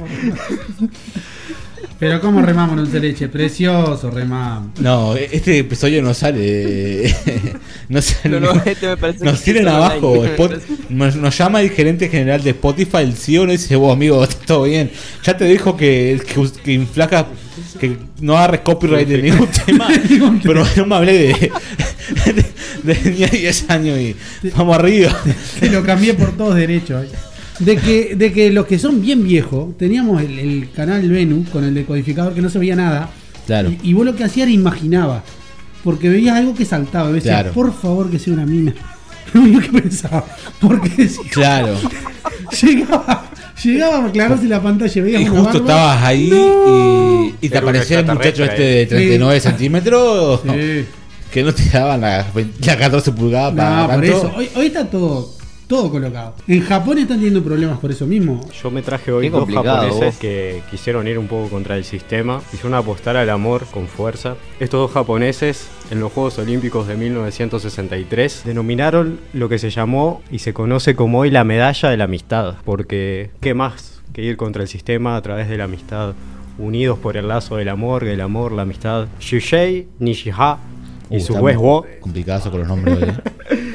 [1.99, 4.81] Pero cómo remamos en dulce de leche, precioso remamos.
[4.81, 7.15] No, este episodio no sale.
[7.89, 8.41] no sale.
[8.41, 10.25] No, no, este me parece nos tienen abajo.
[10.25, 14.25] Spot- nos, nos llama el gerente general de Spotify, el CEO, y dice: Vos, amigo,
[14.25, 14.91] está todo bien.
[15.23, 16.21] Ya te dijo que,
[16.65, 17.27] que inflaca.
[17.79, 19.87] Que no agarres copyright de ningún tema.
[20.43, 21.53] pero no me hablé de.
[23.03, 24.17] tenía 10 años y.
[24.57, 25.17] Vamos arriba.
[25.61, 27.07] Te lo cambié por todos derechos.
[27.59, 31.63] De que, de que los que son bien viejos, teníamos el, el canal Venus con
[31.65, 33.11] el decodificador que no se veía nada.
[33.47, 33.71] Claro.
[33.71, 35.23] Y, y vos lo que hacías era imaginabas.
[35.85, 37.11] Porque veías algo que saltaba.
[37.11, 37.53] Y decías, Claro.
[37.53, 38.73] por favor que sea una mina.
[39.35, 40.25] Lo único que pensaba.
[40.61, 41.77] Porque si Claro.
[42.61, 43.31] llegaba,
[43.63, 45.59] llegaba, claro, si la pantalla veías Y justo barba.
[45.61, 47.25] estabas ahí No.
[47.41, 48.97] y, y te aparecía el muchacho este de extraterrestre.
[49.19, 50.85] 39 centímetros Sí.
[51.33, 52.27] Que no te daban la,
[52.61, 54.17] la 14 pulgadas para No, por tanto.
[54.19, 54.33] eso.
[54.37, 55.31] Hoy, hoy está todo,
[55.67, 56.35] todo colocado.
[56.47, 58.41] En Japón están teniendo problemas por eso mismo.
[58.63, 60.17] Yo me traje hoy Qué dos japoneses vos.
[60.19, 64.37] que quisieron ir un poco contra el sistema, quisieron apostar al amor con fuerza.
[64.61, 70.39] Estos dos japoneses en los Juegos Olímpicos de 1963 denominaron lo que se llamó y
[70.41, 74.63] se conoce como hoy la medalla de la amistad, porque ¿qué más que ir contra
[74.63, 76.13] el sistema a través de la amistad?
[76.59, 79.07] Unidos por el lazo del amor, del amor, la amistad.
[79.21, 80.59] Shishei, Nishiha
[81.17, 82.99] y su está muy Wo Complicado con los nombres.
[83.03, 83.13] ¿eh?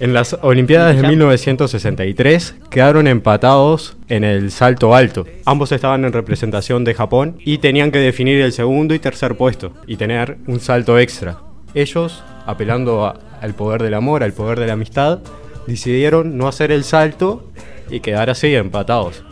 [0.00, 5.24] En las Olimpiadas de 1963 quedaron empatados en el salto alto.
[5.44, 9.72] Ambos estaban en representación de Japón y tenían que definir el segundo y tercer puesto
[9.86, 11.38] y tener un salto extra.
[11.74, 15.20] Ellos, apelando a- al poder del amor, al poder de la amistad,
[15.68, 17.48] decidieron no hacer el salto
[17.88, 19.22] y quedar así empatados.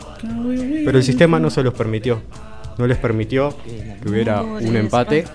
[0.85, 2.21] Pero el sistema no se los permitió.
[2.77, 3.55] No les permitió
[4.01, 5.25] que hubiera un empate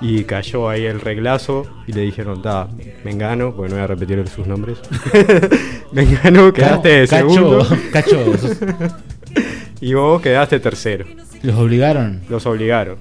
[0.00, 2.68] y cayó ahí el reglazo y le dijeron, da,
[3.04, 4.78] Mengano, porque no voy a repetir sus nombres.
[5.92, 8.58] Mengano, quedaste de Cacho, segundo Cacho, sos-
[9.80, 11.04] y vos quedaste tercero.
[11.42, 12.20] los obligaron.
[12.28, 12.96] Los obligaron.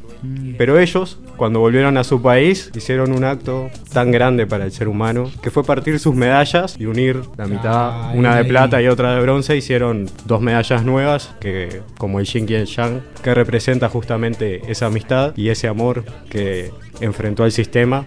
[0.58, 4.88] Pero ellos, cuando volvieron a su país, hicieron un acto tan grande para el ser
[4.88, 8.88] humano que fue partir sus medallas y unir la mitad, Ay, una de plata y
[8.88, 9.56] otra de bronce.
[9.56, 14.88] Hicieron dos medallas nuevas, que como el Yin y el Yang, que representa justamente esa
[14.88, 18.06] amistad y ese amor que enfrentó al sistema.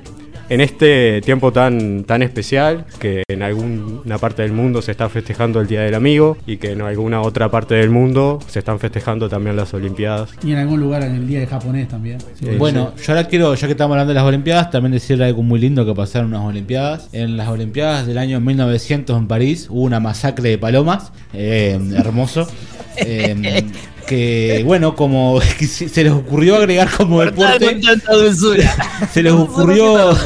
[0.51, 5.61] En este tiempo tan, tan especial, que en alguna parte del mundo se está festejando
[5.61, 9.29] el Día del Amigo y que en alguna otra parte del mundo se están festejando
[9.29, 10.31] también las Olimpiadas.
[10.43, 12.21] Y en algún lugar en el día de japonés también.
[12.21, 12.47] Sí.
[12.47, 12.57] Sí.
[12.59, 15.61] Bueno, yo ahora quiero, ya que estamos hablando de las Olimpiadas, también decir algo muy
[15.61, 17.09] lindo que pasaron unas Olimpiadas.
[17.13, 22.49] En las Olimpiadas del año 1900 en París hubo una masacre de palomas, eh, hermoso.
[22.97, 23.63] eh,
[24.11, 27.81] que bueno, como se les ocurrió agregar como deporte,
[29.12, 30.16] se les ocurrió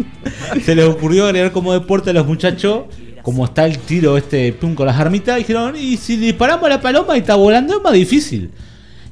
[0.64, 2.84] se les ocurrió agregar como deporte a los muchachos
[3.22, 6.80] como está el tiro este pum con las armitas dijeron y si disparamos a la
[6.82, 8.50] paloma y está volando es más difícil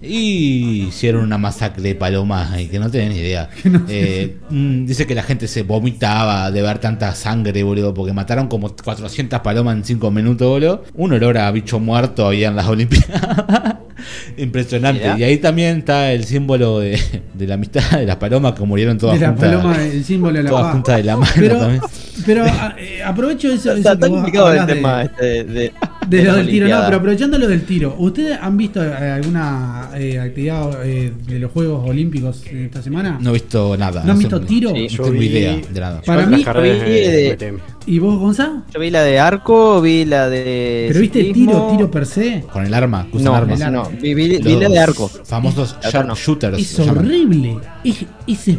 [0.03, 3.49] y hicieron una masacre de palomas y que no tienen ni idea.
[3.89, 8.49] Eh, mm, dice que la gente se vomitaba de ver tanta sangre, boludo, porque mataron
[8.49, 10.85] como 400 palomas en 5 minutos, boludo.
[10.93, 13.77] Un olor a bicho muerto había en las Olimpiadas.
[14.37, 15.03] Impresionante.
[15.03, 15.19] Mirá.
[15.19, 16.99] Y ahí también está el símbolo de,
[17.35, 19.51] de la amistad de las palomas que murieron todas de la juntas.
[19.51, 21.83] paloma, el símbolo de la todas juntas de la mano Pero, también.
[22.27, 25.73] Pero a- eh, aprovecho eso, eso Está que complicado el de- tema este de, de,
[26.09, 28.93] De de lo del tiro, no, pero aprovechando lo del tiro, ¿ustedes han visto eh,
[29.11, 33.19] alguna eh, actividad eh, de los Juegos Olímpicos esta semana?
[33.21, 34.03] No he visto nada.
[34.05, 34.71] ¿No han visto tiro?
[34.75, 34.89] Sí.
[34.99, 36.03] No tengo vi- idea de nada.
[36.03, 37.59] Para mí- de.
[37.87, 38.63] ¿Y vos, Gonzalo?
[38.73, 40.87] Yo vi la de arco, vi la de.
[40.89, 41.53] ¿Pero viste ciclismo.
[41.53, 42.45] tiro, tiro per se?
[42.53, 43.59] Con el arma, usan No, armas.
[43.73, 43.91] no.
[44.01, 45.09] Vi, vi- vi la de arco.
[45.25, 45.91] Famosos no.
[45.91, 46.59] sharpshooters.
[46.59, 47.57] Es horrible.
[47.83, 48.57] Es, es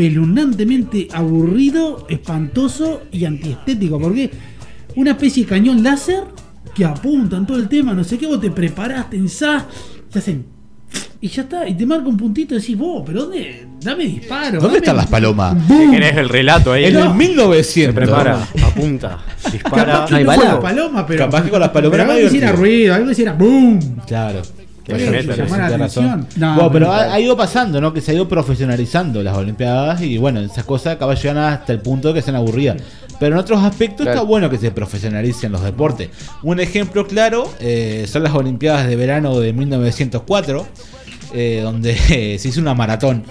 [0.00, 3.98] espeluznantemente aburrido, espantoso y antiestético.
[4.00, 4.30] Porque
[4.96, 6.24] una especie de cañón láser
[6.74, 9.64] que apuntan todo el tema, no sé qué, vos te preparás, tensás,
[10.10, 10.46] te hacen.
[11.22, 13.66] Y ya está, y te marca un puntito y decís, vos, pero ¿dónde?
[13.82, 14.52] Dame disparo.
[14.58, 15.56] ¿Dónde dame- están las palomas?
[15.68, 17.00] Si querés el relato ahí, En No.
[17.00, 17.94] el se 1900.
[17.94, 20.04] prepara, apunta, Capaz dispara.
[20.06, 20.54] que No hay fue bala.
[20.54, 21.24] la paloma, pero.
[21.26, 23.78] Capaz que con las palomas pero algo hiciera ruido, algo hiciera ¡boom!
[24.06, 24.42] Claro.
[24.98, 26.26] Sí, la razón.
[26.36, 27.92] No, Bueno, pero pero- ha, ha ido pasando, ¿no?
[27.92, 31.80] Que se ha ido profesionalizando las Olimpiadas y bueno, esas cosas acaban llegando hasta el
[31.80, 32.76] punto de que sean aburridas.
[33.18, 34.20] Pero en otros aspectos Claro.
[34.20, 36.08] está bueno que se profesionalicen los deportes.
[36.42, 40.66] Un ejemplo claro eh, son las Olimpiadas de verano de 1904,
[41.34, 43.24] eh, donde eh, se hizo una maratón.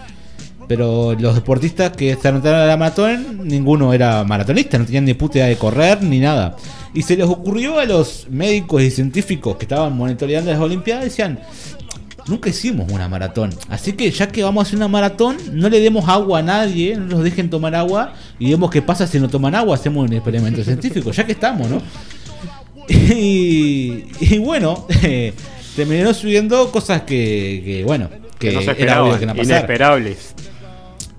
[0.68, 5.16] Pero los deportistas que se anotaron a la maratón, ninguno era maratonista, no tenían ni
[5.16, 6.56] puta idea de correr ni nada.
[6.94, 11.40] Y se les ocurrió a los médicos y científicos que estaban monitoreando las Olimpiadas, decían,
[12.28, 13.52] nunca hicimos una maratón.
[13.70, 16.96] Así que ya que vamos a hacer una maratón, no le demos agua a nadie,
[16.98, 20.14] no los dejen tomar agua y vemos qué pasa si no toman agua, hacemos un
[20.14, 21.82] experimento científico, ya que estamos, ¿no?
[22.90, 25.34] Y, y bueno, eh,
[25.76, 29.58] terminó subiendo cosas que, que, bueno, que, Que no se esperaban, que no pasara.
[29.58, 30.34] inesperables.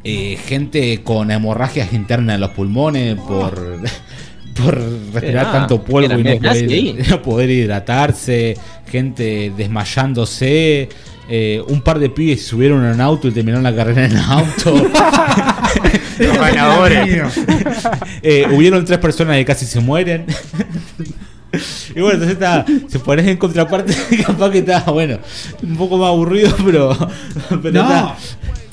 [0.02, 3.80] Eh, gente con hemorragias internas en los pulmones por,
[4.62, 4.78] por
[5.12, 6.98] respirar Ah, tanto polvo y no poder, ahí.
[7.10, 8.56] no poder hidratarse,
[8.90, 10.88] gente desmayándose.
[11.28, 14.18] eh, un par de pibes subieron en un auto y terminaron la carrera en el
[14.18, 14.74] auto.
[16.18, 17.32] Los ganadores.
[18.22, 20.26] Eh, hubieron tres personas que casi se mueren.
[21.94, 23.94] Y bueno, entonces está, se pones en contraparte,
[24.26, 25.18] capaz que está, bueno,
[25.62, 26.96] un poco más aburrido, pero,
[27.48, 28.16] pero No, está-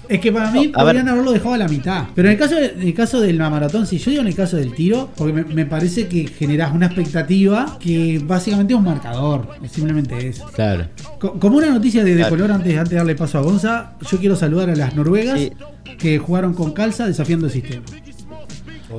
[0.10, 0.72] es que para mí ver.
[0.72, 2.06] podrían haberlo dejado a la mitad.
[2.16, 4.36] Pero en el caso, de- en el caso del maratón, si yo digo en el
[4.36, 8.86] caso del tiro, porque me, me parece que generás una expectativa que básicamente es un
[8.86, 9.48] marcador.
[9.64, 10.46] Es simplemente eso.
[10.54, 10.86] Claro.
[11.20, 12.36] Co- Como una noticia de, de Claro.
[12.36, 15.52] color antes, antes de darle paso a Gonza, yo quiero saludar a las noruegas Sí.
[15.98, 17.84] que jugaron con calza desafiando el sistema.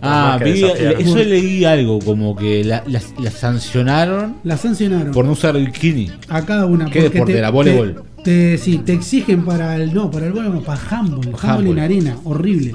[0.03, 0.63] Ah, vi-
[0.99, 5.67] eso leí algo, como que la, la- la sancionaron La sancionaron por no usar el
[5.67, 6.11] bikini.
[6.29, 6.91] a cada una.
[6.91, 7.51] ¿Qué deporte te- era?
[7.51, 7.95] ¿Voleibol?
[7.95, 9.95] Te, te- sí, te exigen para el.
[9.95, 11.27] No, para el voleibol, para handball.
[11.27, 11.79] Handball, Handball.
[11.79, 12.73] en arena, horrible.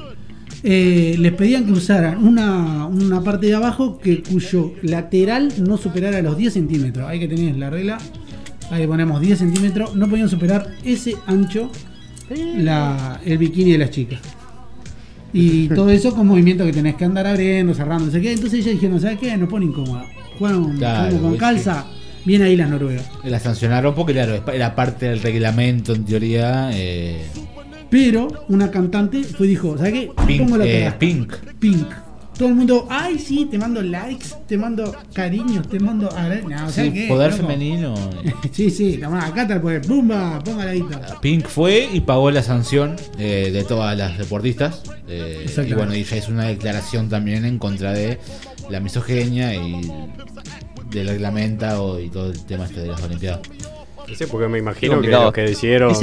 [0.63, 6.21] Eh, les pedían que usaran una, una parte de abajo que cuyo lateral no superara
[6.21, 7.07] los 10 centímetros.
[7.07, 7.97] Ahí que tenías la regla.
[8.71, 9.95] Ahí ponemos 10 centímetros.
[9.95, 11.69] No podían superar ese ancho
[12.57, 14.19] la, el bikini de las chicas.
[15.33, 18.31] Y todo eso con movimiento que tenés que andar abriendo, cerrando, no sé qué.
[18.33, 19.35] Entonces ellos dijeron, ¿sabes qué?
[19.37, 20.05] Nos pone incómoda.
[20.39, 21.85] Jugaron Claro, jugamos con calza.
[22.25, 23.05] Viene ahí las noruegas.
[23.23, 26.69] La sancionaron porque, claro, era parte del reglamento en teoría.
[26.73, 27.25] eh,
[27.89, 30.11] Pero una cantante fue dijo, ¿sabes qué?
[30.25, 30.93] Pink, la eh.
[30.97, 31.33] Pink.
[31.59, 31.87] Pink.
[32.37, 36.09] Todo el mundo, ay sí, te mando likes, te mando cariños, te mando...
[36.49, 37.43] No, Sí, poder loco?
[37.43, 37.93] femenino.
[38.51, 41.19] sí, sí, tomá, acá te puede, pumba, ponga la guita.
[41.21, 44.81] Pink fue y pagó la sanción eh, de todas las deportistas.
[45.07, 48.17] eh, y bueno, y ya hizo una declaración también en contra de
[48.67, 49.81] la misoginia y
[50.93, 53.41] del reglamento y todo el tema este de las Olimpiadas.
[54.17, 55.93] Sí, porque me imagino que los que decidieron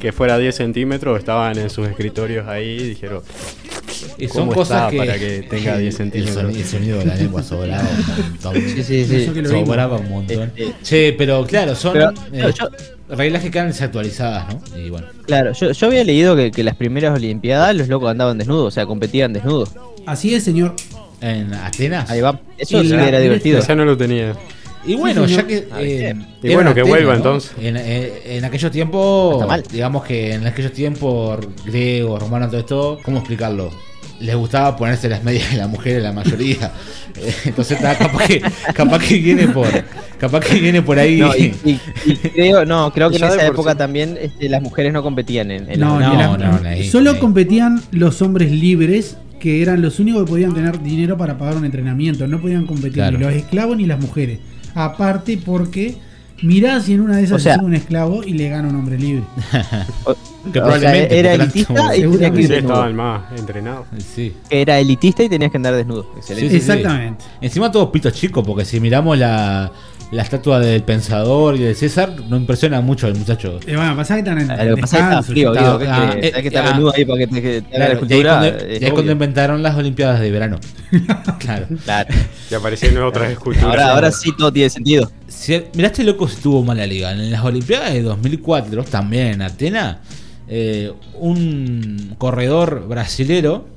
[0.00, 3.22] que fuera 10 centímetros estaban en sus escritorios ahí y dijeron,
[4.16, 4.96] Y son ¿Cómo cosas está que.
[4.96, 6.56] para que tenga 10 el centímetros?
[6.56, 8.54] El sonido de la lengua sobraba un montón.
[8.54, 9.16] Sí, sí, sí.
[9.16, 9.66] Eso que lo vimos.
[9.68, 10.50] Sobraba un montón.
[10.56, 12.68] Este- Che, pero claro, son Pero, eh, yo-
[13.14, 14.78] reglas que quedan desactualizadas, ¿no?
[14.78, 15.06] Y bueno.
[15.26, 18.70] Claro, yo, yo había leído que, que las primeras Olimpiadas los locos andaban desnudos, o
[18.70, 19.70] sea, competían desnudos.
[20.06, 20.74] Así es, señor.
[21.20, 22.08] En Atenas.
[22.10, 22.40] Ahí va.
[22.56, 23.58] Eso Y sí la- era divertido.
[23.58, 24.34] esa no lo tenía.
[24.86, 25.68] Y bueno, Sí, ya que.
[25.70, 26.14] Ah, eh.
[26.42, 27.16] Y bueno, que Atenas, vuelva ¿no?
[27.18, 27.52] entonces.
[27.60, 29.62] En, en- en aquellos tiempos, Está mal.
[29.70, 33.70] digamos que en aquellos tiempos griegos, romanos, todo esto, ¿cómo explicarlo?
[34.20, 36.72] Les gustaba ponerse las medias de la mujer la mayoría.
[37.16, 38.40] Eh, Entonces está capaz que,
[38.72, 39.66] capaz que viene por.
[40.16, 41.16] Capaz que viene por ahí.
[41.18, 43.78] No, y, y- y creo, no, creo que en Ya esa época sí.
[43.78, 47.18] también este, las mujeres no competían en, en No, no, la- no, no, ahí, Solo
[47.18, 51.64] competían los hombres libres, que eran los únicos que podían tener dinero para pagar un
[51.64, 52.26] entrenamiento.
[52.28, 53.18] No podían competir Claro.
[53.18, 54.38] ni los esclavos ni las mujeres.
[54.74, 55.96] Aparte porque
[56.42, 58.68] mirá si en una de esas O sea- se sube un esclavo y le gana
[58.68, 59.24] un hombre libre.
[60.04, 62.74] o- Que o sea, probablemente, era elitista y tenías que Sí, ir desnudo.
[62.74, 63.86] estaban más entrenados.
[64.14, 64.32] Sí.
[64.48, 66.06] Era elitista y tenías que andar desnudo.
[66.16, 66.48] Excelente.
[66.50, 66.70] Sí, sí, sí.
[66.72, 67.24] Exactamente.
[67.42, 69.70] Encima todos pitos chicos, porque si miramos la,
[70.10, 73.60] la estatua del pensador y de César, no impresiona mucho al muchacho.
[73.66, 76.24] Eh, bueno, pasa que están en Ah, es está frío, está- Guido, ¿qué ah, querés?
[76.24, 76.92] eh, Hay que estar ah.
[76.94, 78.38] ahí para que te, que te haga la escultura.
[78.38, 80.58] cuando, es y ahí cuando inventaron las Olimpiadas de verano.
[81.38, 81.66] claro.
[81.84, 82.14] Claro.
[82.50, 83.68] Y aparecieron otras esculturas.
[83.68, 85.10] Ahora, ahora sí todo tiene sentido.
[85.28, 87.12] Si, miraste loco si estuvo mal la liga.
[87.12, 89.98] En las Olimpiadas de 2004, también en Atenas,
[90.48, 93.68] eh, un corredor brasilero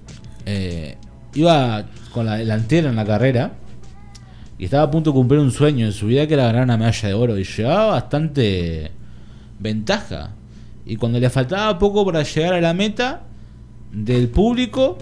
[0.48, 0.98] eh,
[1.36, 3.52] iba con la delantera en la carrera
[4.64, 6.78] y estaba a punto de cumplir un sueño en su vida que era ganar una
[6.78, 8.92] medalla de oro y llevaba bastante
[9.60, 10.36] ventaja.
[10.86, 13.24] Y cuando le faltaba poco para llegar a la meta
[13.92, 14.98] del público,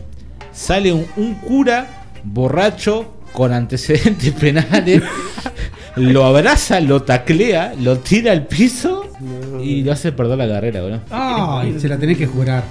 [0.52, 5.04] sale un, cura borracho con antecedentes penales,
[5.96, 9.12] lo abraza, lo taclea, lo tira al piso
[9.64, 11.02] y lo hace perder la carrera, bro.
[11.12, 12.64] Ay, se la tenés que jurar.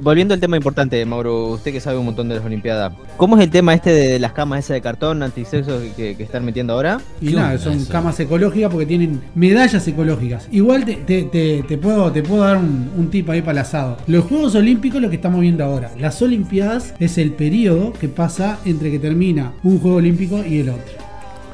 [0.00, 3.44] Volviendo al tema importante, Mauro, usted que sabe un montón de las Olimpiadas, ¿cómo es
[3.44, 7.00] el tema este de las camas esas de cartón antisexo que, están metiendo ahora?
[7.20, 7.92] Y ¿Qué nada, son eso?
[7.92, 10.48] camas ecológicas porque tienen medallas ecológicas.
[10.50, 13.58] Igual te, te- te- te puedo, te puedo dar un, un tip ahí para el
[13.58, 13.96] asado.
[14.06, 15.90] Los Juegos Olímpicos lo que estamos viendo ahora.
[15.98, 20.70] Las Olimpiadas es el periodo que pasa entre que termina un Juego Olímpico y el
[20.70, 20.82] otro.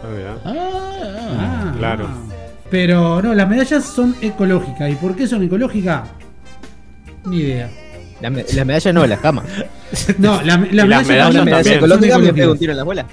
[0.03, 0.37] Ah, mirá.
[0.45, 0.79] Ah,
[1.35, 2.09] Ah, claro.
[2.71, 4.91] Pero no, las medallas son ecológicas.
[4.91, 6.09] ¿Y por qué son ecológicas?
[7.27, 7.71] Ni idea.
[8.21, 9.45] La me- Las medallas no, las camas.
[10.19, 12.59] No, la- las medallas, son- medalla ecológica son me pega un ecológicas.
[12.61, 13.07] tiro en la bola.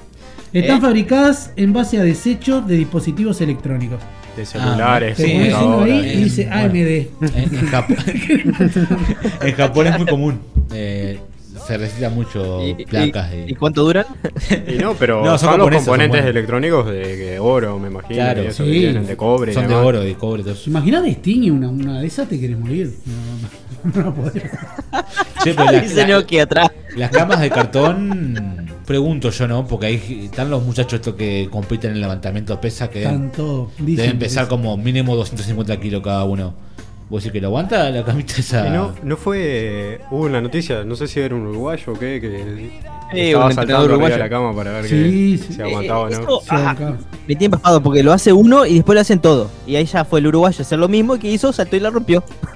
[0.54, 0.82] Están ¿Eh?
[0.82, 4.00] fabricadas en base a desechos de dispositivos electrónicos.
[4.38, 6.62] De celulares, Te Sí, ahí y dice bueno.
[6.64, 6.76] AMD.
[6.78, 7.98] En, en Japón,
[9.42, 10.40] en Japón es muy común.
[10.74, 11.20] Eh,
[11.68, 13.32] se necesita mucho ¿Y, placas.
[13.48, 14.06] y- cuánto duran?
[14.68, 18.16] Y no, pero No, son son, los son componentes electrónicos de, de oro, me imagino.
[18.16, 18.72] Claro, y eso sí.
[18.72, 19.52] que tienen de cobre.
[19.52, 20.44] y son de oro y cobre.
[20.44, 20.70] todo eso.
[20.70, 22.94] Imaginate Sting y una, una de esas te querés morir.
[23.06, 23.50] No, no,
[23.96, 24.44] no podés.
[25.44, 26.72] Che, pero la- Dice la- Nokia atrás.
[26.96, 29.66] Las camas de cartón, pregunto yo, ¿no?
[29.68, 33.30] Porque ahí están los muchachos estos que compiten en el levantamiento de pesa que deben,
[33.32, 33.72] Tanto.
[33.78, 36.54] deben Dicen pesar que- como mínimo 250 kilos cada uno.
[37.10, 38.68] ¿Vos decís que lo aguanta la camita esa?
[38.68, 40.00] Y no, no fue.
[40.12, 42.70] Hubo una noticia, no sé si era un uruguayo o qué, que
[43.12, 44.14] Sí, estaba un saltando uruguayo.
[44.14, 45.54] de la cama para ver Sí, que sí.
[45.54, 46.40] se aguantaba o Eh, no.
[46.48, 46.76] Ajá.
[47.28, 49.50] Me tiene empapado porque lo hace uno y después lo hacen todo.
[49.66, 51.80] Y ahí ya fue el uruguayo a hacer lo mismo y que hizo, saltó y
[51.80, 52.24] la rompió.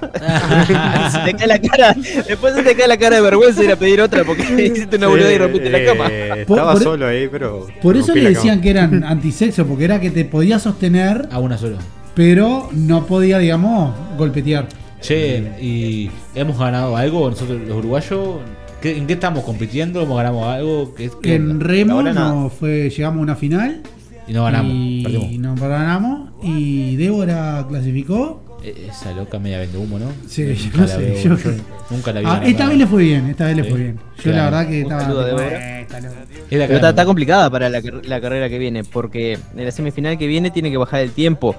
[1.10, 1.94] se te cae la cara.
[2.28, 5.06] Después se te cae la cara de vergüenza ir a pedir otra porque hiciste una
[5.06, 6.06] Sí, boludez y rompiste la eh, cama.
[6.08, 7.66] Estaba por- solo ahí, pero.
[7.82, 11.58] Por eso le decían que eran antisexo, porque era que te podías sostener, A una
[11.58, 11.78] sola.
[12.14, 14.66] Pero no podía, digamos, golpetear.
[15.00, 18.38] Che, ¿y hemos ganado algo nosotros los uruguayos?
[18.80, 20.00] ¿Qué- ¿En qué estamos compitiendo?
[20.02, 20.94] ¿Hemos ganado algo?
[20.94, 21.66] ¿Qué, qué En onda?
[21.66, 23.82] remo no fue, llegamos a una final
[24.26, 25.38] Y no ganamos, y perdimos.
[25.38, 28.40] no ganamos y Débora clasificó.
[28.62, 30.06] Eh, Esa loca media vende humo, ¿no?
[30.26, 31.50] Sí, Nunca yo la sé, veo, yo- yo
[31.90, 32.26] nunca la vi.
[32.28, 33.96] Ah, esta vez le fue bien, esta vez le fue bien.
[34.16, 34.36] Yo Claro.
[34.38, 35.56] la verdad que Un estaba saludo a tipo, Débora.
[35.58, 36.14] "Eh, esta loca".
[36.50, 39.70] Es la Pero que está, complicada para la, la carrera que viene, porque en la
[39.70, 41.54] semifinal que viene tiene que bajar el tiempo.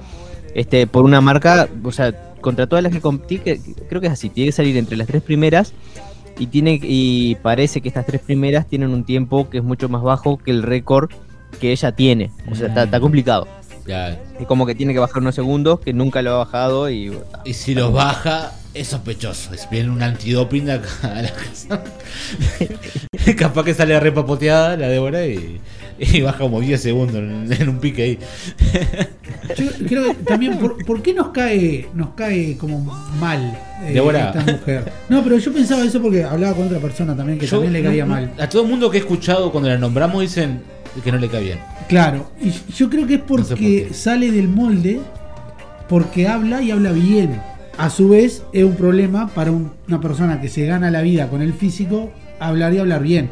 [0.56, 4.14] Este, por una marca, o sea, contra todas las que competí, que- creo que es
[4.14, 5.74] así, tiene que salir entre las tres primeras
[6.40, 10.02] y tiene y parece que estas tres primeras tienen un tiempo que es mucho más
[10.02, 11.12] bajo que el récord
[11.60, 12.32] que ella tiene.
[12.52, 13.48] O sea, está, está complicado.
[13.86, 14.10] Ya.
[14.40, 17.14] Es como que tiene que bajar unos segundos, que nunca lo ha bajado y
[17.46, 19.54] Y si los baja, es sospechoso.
[19.54, 21.84] Es bien un antidoping acá a la casa.
[23.38, 25.60] Capaz que sale repapoteada la Débora y,
[26.00, 28.20] y baja como 10 segundos en, en un pique ahí.
[29.58, 32.80] Yo creo que también, ¿por, por qué nos cae, nos cae como
[33.20, 34.30] mal eh, Débora.
[34.38, 34.92] esta mujer?
[35.10, 37.84] No, pero yo pensaba eso porque hablaba con otra persona también que Yo- también le
[37.84, 38.34] caía no- mal.
[38.38, 40.62] A todo el mundo que he escuchado cuando la nombramos dicen
[41.04, 41.60] que no le cae bien.
[41.90, 43.94] Claro, y yo creo que es porque No sé por qué.
[43.94, 45.00] sale del molde,
[45.90, 47.42] porque habla y habla bien.
[47.78, 51.28] A su vez, es un problema para un- una persona que se gana la vida
[51.28, 53.30] con el físico, hablar y hablar bien.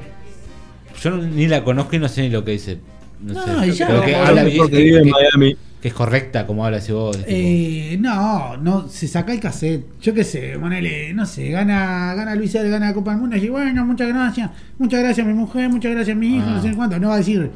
[1.01, 2.79] Yo no- ni la conozco y no sé ni lo que dice.
[3.21, 3.67] No, No, sé.
[3.67, 5.55] y ya, Pero que habla bien, que, vive en Miami.
[5.81, 7.17] que es correcta como habla si vos.
[7.25, 9.85] Eh, no, no, se saca el cassette.
[10.01, 13.37] Yo qué sé, ponele, no sé, gana, gana Luis gana la Copa del Mundo.
[13.37, 16.55] Y bueno, muchas gracias, muchas gracias mi mujer, muchas gracias mi hijo, Ah.
[16.55, 16.99] no sé cuánto.
[16.99, 17.49] No va a decir,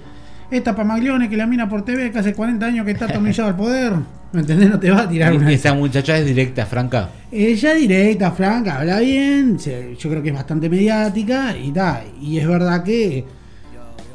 [0.50, 3.56] esta Pamaglione que la mina por TV, que hace 40 años que está atornillado al
[3.56, 3.94] poder.
[4.32, 4.70] ¿Me entendés?
[4.70, 5.52] No te va a tirar una.
[5.52, 7.10] esa muchacha es directa, franca.
[7.32, 12.04] Ella directa, franca, habla bien, yo creo que es bastante mediática y da.
[12.22, 13.26] Y es verdad que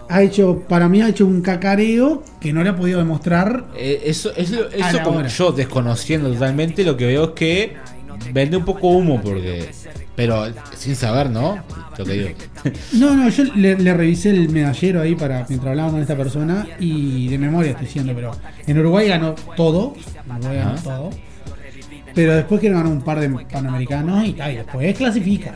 [0.08, 3.66] ha hecho, para mí ha hecho un cacareo que no le ha podido demostrar.
[3.76, 5.28] Eh, eso eso, eso como hora.
[5.28, 7.76] yo desconociendo totalmente lo que veo es que
[8.32, 9.70] vende un poco humo porque
[10.14, 11.58] pero sin saber no
[11.98, 12.28] lo que digo
[12.94, 16.66] No, no, yo le, le revisé el medallero ahí para mientras hablábamos con esta persona
[16.78, 18.32] y de memoria estoy diciendo, pero
[18.66, 19.94] en Uruguay ganó todo,
[20.26, 20.82] en Uruguay ganó Ajá.
[20.82, 21.10] todo.
[22.14, 25.54] Pero después que ganó un par de panamericanos y, y después clasifica.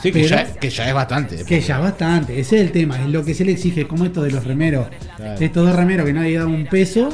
[0.00, 3.08] sí que ya, que ya es bastante Que ya bastante, ese es el tema, es
[3.08, 4.86] lo que se le exige, como esto de los remeros.
[5.16, 5.40] Claro.
[5.40, 7.08] Estos dos remeros que nadie daba un peso,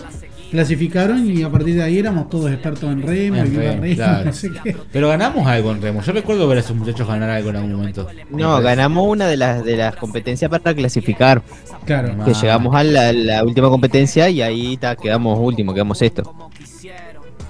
[0.51, 3.82] clasificaron y a partir de ahí éramos todos expertos en remo, En y viva remo,
[3.82, 4.24] remo, claro.
[4.26, 4.76] no sé qué.
[4.92, 7.74] pero ganamos algo en remo yo recuerdo ver a esos muchachos ganar algo en algún
[7.74, 11.42] momento No, ganamos una de las de las competencias para clasificar.
[11.84, 12.16] Claro.
[12.18, 12.24] Ah.
[12.24, 16.34] Que llegamos a la, la última competencia y ahí ta, quedamos último, quedamos esto.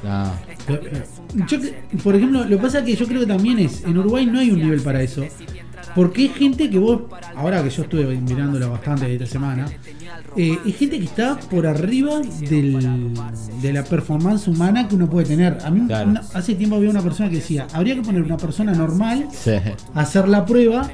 [0.06, 0.32] Ah,
[1.48, 1.58] Yo,
[2.02, 4.38] por ejemplo, lo que pasa es que yo creo que también es, en Uruguay no
[4.38, 5.24] hay un nivel para eso.
[5.94, 7.02] Porque hay gente que vos,
[7.34, 9.66] ahora que yo estuve mirándolo bastante esta semana,
[10.36, 13.14] eh, hay gente que está por arriba del-
[13.62, 15.58] de la performance humana que uno puede tener.
[15.64, 16.10] A mí Claro.
[16.10, 19.52] una- hace tiempo había una persona que decía, habría que poner una persona normal sí,
[19.94, 20.88] hacer la prueba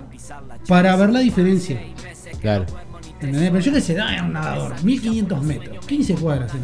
[0.68, 1.80] para ver la diferencia.
[2.40, 2.66] claro
[3.20, 3.50] ¿Entendés?
[3.52, 6.62] Pero yo que sé, es un nadador, 1500 metros, 15 cuadras en.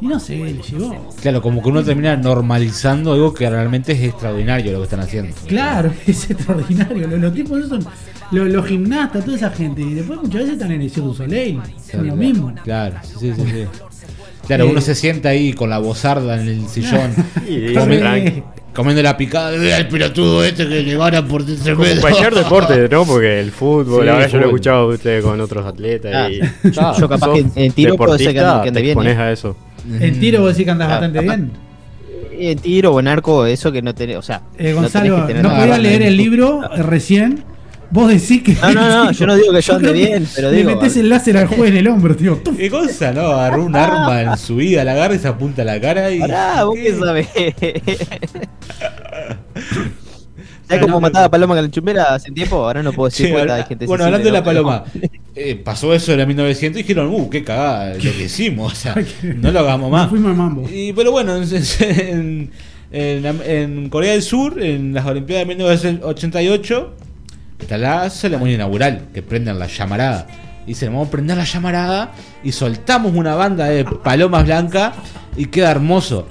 [0.00, 1.10] Y no sé, le llegó.
[1.20, 5.34] claro como que uno termina normalizando algo que realmente es extraordinario lo que están haciendo
[5.46, 7.06] Claro, es extraordinario.
[7.06, 7.84] Los, los tipos son
[8.30, 9.82] los, los gimnastas, toda esa gente.
[9.82, 11.60] Y después muchas veces están en el Cirque du Soleil.
[11.90, 12.54] Son lo mismo.
[12.64, 13.64] claro sí sí sí, sí.
[14.46, 17.12] Claro, Eh, uno se sienta ahí con la bozarda en el sillón,
[17.48, 17.72] Y
[18.74, 19.54] comiendo la picada.
[19.54, 22.00] El pelotudo este que le gana por 13 Como metros.
[22.00, 23.04] cualquier deporte, ¿no?
[23.06, 26.30] Porque el fútbol, Sí, ahora yo lo he escuchado a usted con otros atletas Ah,
[26.30, 26.40] y
[26.72, 29.20] Claro, yo capaz que en- tiro puedo ser que ande- te bien, expones ¿eh?
[29.22, 29.56] a eso.
[30.00, 31.52] En tiro vos decís que andas Ah, bastante capaz- bien.
[32.36, 35.42] En tiro o en arco, eso que no tenés, o sea, Eh, no Gonzalo, tenés
[35.42, 37.44] no, que tener podía leer el libro eh, recién.
[37.90, 38.54] Vos decís que.
[38.54, 41.00] No, no, no, yo no digo que yo ande bien, pero Le digo, metés al-
[41.02, 42.40] el láser al juez en el hombro, tío.
[42.56, 43.20] ¿Qué cosa, no?
[43.22, 46.18] Agarró un arma en su vida, la agarra y se apunta a la cara y.
[46.20, 47.28] Pará, vos qué sabés.
[50.66, 52.56] ¿Sabes cómo mataba a Paloma Calanchumbera hace tiempo?
[52.56, 54.84] Ahora no puedo decir Sí, cuánta ahora- gente bueno, hablando de la paloma,
[55.34, 58.74] eh, pasó eso en el 1900 y dijeron, uh, qué cagada lo que hicimos, o
[58.76, 58.94] sea,
[59.36, 60.08] no lo hagamos más.
[60.08, 60.66] Fuimos a mambo.
[60.72, 62.50] Y, pero bueno, en,
[62.92, 66.94] en- en Corea del Sur, en las Olimpiadas de 1988,
[67.58, 70.26] está la ceremonia inaugural, que prenden la llamarada.
[70.64, 74.94] Y dicen, vamos a prender la llamarada y soltamos una banda de palomas blancas
[75.36, 76.26] y queda hermoso.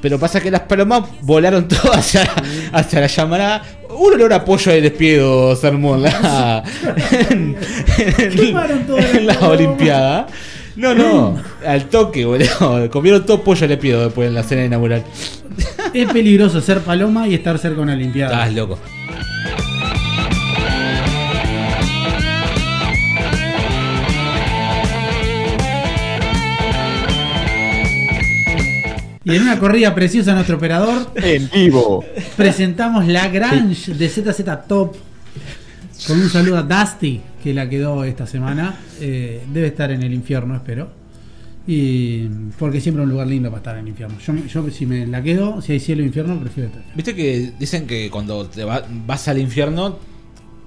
[0.00, 2.30] Pero pasa que las palomas volaron todas hacia,
[2.72, 3.62] hacia la llamarada.
[3.88, 6.62] Un olor a pollo de despido se armó en la,
[7.30, 7.56] en,
[9.26, 9.38] la.
[9.48, 10.26] Olimpiada.
[10.76, 12.90] No, no, al toque, boludo.
[12.90, 15.04] Comieron todo pollo de despido después en la cena inaugural.
[15.92, 18.32] Es peligroso ser paloma y estar cerca de una Olimpiada.
[18.32, 18.78] Estás loco.
[29.24, 32.04] Y en una corrida preciosa a nuestro operador, En vivo.
[32.36, 34.96] presentamos la Grange de ZZ Top.
[36.06, 38.74] Con un saludo a Dusty, que la quedó esta semana.
[39.00, 40.90] Eh, debe estar en el infierno, espero.
[41.66, 42.26] Y
[42.58, 44.18] porque siempre es un lugar lindo para estar en el infierno.
[44.18, 46.82] Yo, yo si me la quedo, si hay cielo e infierno, prefiero estar.
[46.94, 49.98] Viste que dicen que cuando te va- vas al infierno,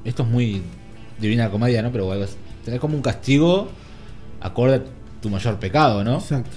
[0.04, 0.64] esto es muy
[1.22, 1.92] divina comedia, ¿no?
[1.92, 2.26] Pero bueno,
[2.66, 3.70] tenés como un castigo
[4.42, 4.82] acorde a
[5.22, 6.16] tu mayor pecado, ¿no?
[6.16, 6.50] Exacto.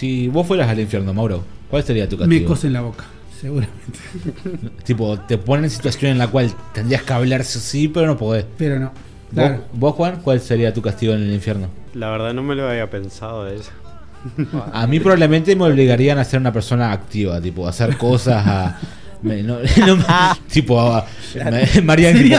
[0.00, 2.46] Si vos fueras al infierno, Mauro, ¿cuál sería tu Me castigo?
[2.48, 3.04] cosen la boca,
[3.38, 3.98] seguramente.
[4.84, 8.46] Tipo, te ponen en situación en la cual tendrías que hablar sí pero no podés.
[8.56, 8.86] Pero no.
[8.86, 8.94] ¿Vos,
[9.34, 9.64] Claro.
[9.74, 11.68] vos, Juan, cuál sería tu castigo en el infierno?
[11.92, 13.70] La verdad no me lo había pensado de eso.
[14.72, 18.78] A mí probablemente me obligarían a ser una persona activa, tipo, a hacer cosas, a...
[19.20, 20.04] me- no- no me-
[20.50, 22.36] tipo, a, me- me harían, tipo-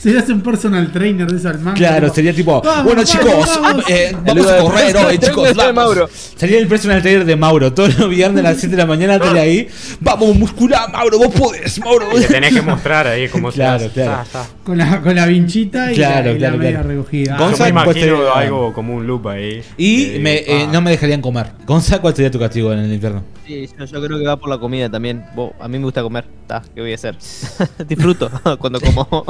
[0.00, 1.74] Serías, un personal trainer de esa alma.
[1.74, 3.84] Claro, sería tipo, Vamos, bueno vamos, chicos, vamos.
[3.90, 5.74] eh, vamos Saluda a correr hoy chicos, de vamos.
[5.74, 6.08] Mauro.
[6.36, 9.16] Sería el personal trainer de Mauro, todos los viernes a las 7 de la mañana
[9.16, 9.68] estaría ahí,
[10.00, 12.06] vamos muscular Mauro, vos podés, Mauro.
[12.18, 14.22] Te tenés que mostrar ahí cómo Claro, se claro.
[14.32, 14.46] Ta.
[14.64, 16.88] Con la, con la vinchita y Claro, la, y la claro, media claro.
[16.88, 17.36] recogida.
[17.36, 18.32] Gonza- Yo ¿cuál me imagino sería?
[18.32, 19.62] algo como un loop ahí.
[19.76, 21.48] Y me, digo, eh, ah, no me dejarían comer.
[21.66, 23.22] Gonza, ¿cuál sería tu castigo en el infierno?
[23.46, 25.24] Sí, yo, yo creo que va por la comida también.
[25.60, 26.24] A mí me gusta comer.
[26.46, 27.16] Ta, ¿Qué voy a hacer?
[27.86, 29.26] Disfruto cuando como.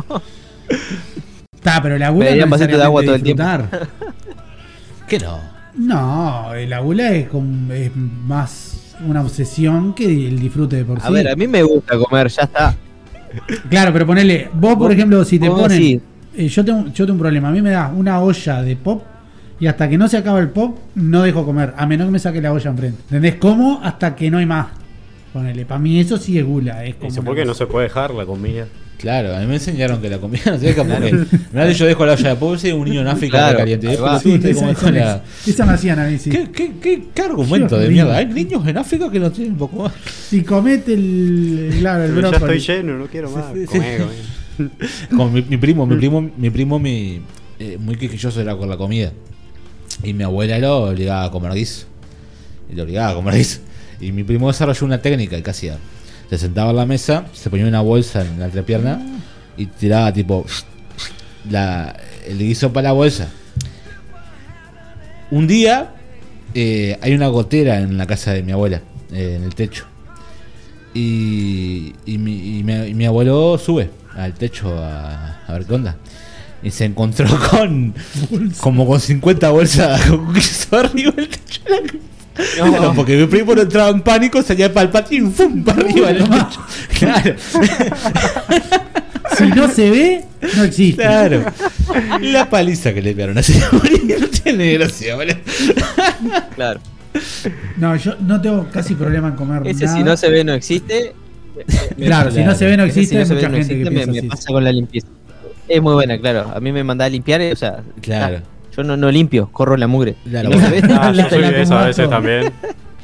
[1.54, 3.88] Está, pero la gula Me darían no vasito de agua todo el disfrutar.
[5.08, 5.38] ¿Qué no?
[5.74, 11.00] No, eh, la gula es, como- es más una obsesión que el disfrute de por
[11.00, 11.06] sí.
[11.06, 12.76] A ver, a mí me gusta comer, ya está.
[13.68, 15.78] Claro, pero ponele, vos por ejemplo, si te ponen.
[15.78, 16.00] sí.
[16.36, 17.48] eh, yo, tengo, yo tengo un problema.
[17.48, 19.02] A mí me da una olla de pop
[19.60, 21.74] y hasta que no se acaba el pop, no dejo comer.
[21.76, 23.02] A menos que me saque la olla enfrente.
[23.02, 23.36] ¿Entendés?
[23.36, 24.68] Como hasta que no hay más.
[25.32, 26.84] Ponele, para mí eso sí es gula.
[26.84, 28.66] Es como ¿por qué no se puede dejar la comida?
[29.00, 31.26] Claro, a mí me enseñaron que la comida no se deja porque.
[31.52, 33.88] Que yo dejo la olla de pollo y un niño en África Claro, caliente.
[33.88, 34.12] ahí va.
[34.14, 36.28] la Sí, esa, como esa con la- esa me hacían a mí, sí.
[36.30, 38.16] ¿Qué, qué, qué, qué argumento Qué de mierda?
[38.18, 39.92] Hay niños en África que no tienen poco más.
[40.28, 41.76] Si comete el.
[41.80, 42.58] Claro, el Pero ya brócoli.
[42.58, 43.46] estoy lleno, no quiero más.
[43.54, 43.78] sí, sí.
[43.78, 44.68] Comé.
[45.10, 47.22] Como mi, mi primo, mi primo, mi primo, mi,
[47.58, 49.12] eh, muy quisquilloso era con la comida.
[50.02, 51.86] Y mi abuela lo obligaba a comer guiso.
[52.70, 53.60] Y lo obligaba a comer guiso.
[54.00, 55.78] Y mi primo desarrolló una técnica que hacía.
[56.30, 59.00] Se sentaba en la mesa, se ponía una bolsa en la entrepierna
[59.56, 60.46] y tiraba tipo
[61.50, 61.94] la,
[62.26, 63.28] el guiso para la bolsa.
[65.32, 65.90] Un día
[66.54, 68.80] eh, hay una gotera en la casa de mi abuela,
[69.12, 69.84] eh, en el techo.
[70.94, 75.96] Y, y mi, y mi- abuelo sube al techo a, ver qué onda.
[76.62, 77.94] Y se encontró con
[78.60, 81.92] como con 50 bolsas con queso arriba del techo de la
[82.34, 85.62] Claro, porque mi primo no entraba en pánico, salía para el patio y ¡fum!
[85.64, 86.60] para arriba techo.
[86.98, 87.34] Claro,
[89.36, 90.24] Si no se ve,
[90.56, 91.02] no existe.
[91.02, 91.44] claro.
[92.20, 93.58] La paliza que le pegaron a ese
[94.20, 95.34] no tiene gracia, boludo.
[96.54, 96.80] Claro.
[97.76, 99.96] No, yo no tengo casi problema en comer Ese nada.
[99.98, 101.14] si no se ve no existe.
[101.96, 104.06] Me- Claro, si no se ve no existe, si no ve no gente que existe,
[104.06, 105.08] me, me pasa con la limpieza.
[105.68, 106.52] Es muy buena, claro.
[106.54, 108.40] A mí me mandaba a limpiar, o sea, Claro.
[108.76, 110.16] Yo no, no limpio, corro la mugre.
[110.24, 110.50] No.
[111.00, 112.52] Ah, yo soy de eso a veces también.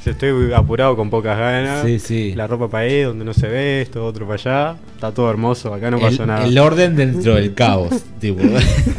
[0.02, 2.32] Si estoy apurado con pocas ganas, Sí, sí.
[2.36, 5.74] la ropa para ahí, donde no se ve, esto, otro para allá, está todo hermoso,
[5.74, 6.46] acá no pasó nada.
[6.46, 8.04] el orden dentro del caos.
[8.20, 8.40] tipo.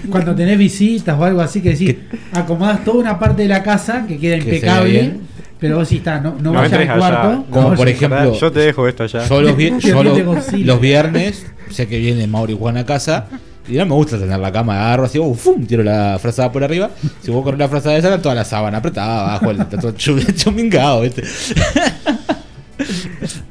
[0.10, 1.96] Cuando tenés visitas o algo así que decís,
[2.34, 5.14] acomodás toda una parte de la casa que queda Que impecable,
[5.58, 6.98] pero vos sí está, no, no, No vayas al allá.
[6.98, 7.46] cuarto.
[7.52, 9.26] Como no por ejemplo- Yo te dejo esto allá.
[9.30, 10.66] Yo los, vi- yo Terrible los- Godzilla.
[10.66, 13.28] los viernes, sé que viene Mauro y Juan a casa.
[13.70, 15.66] Y no me gusta tener la cama, agarro así, uh, ¡fum!
[15.66, 16.90] tiro la frazada por arriba.
[17.22, 20.20] Si vos corres la frazada esa, toda la sábana apretada abajo, el- está todo chu-
[20.36, 21.24] chumingado, ¿viste?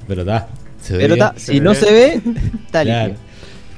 [0.09, 0.49] Pero está.
[0.81, 2.21] se ve Pero está, si no se ve,
[2.67, 3.09] está Claro.
[3.09, 3.25] limpio.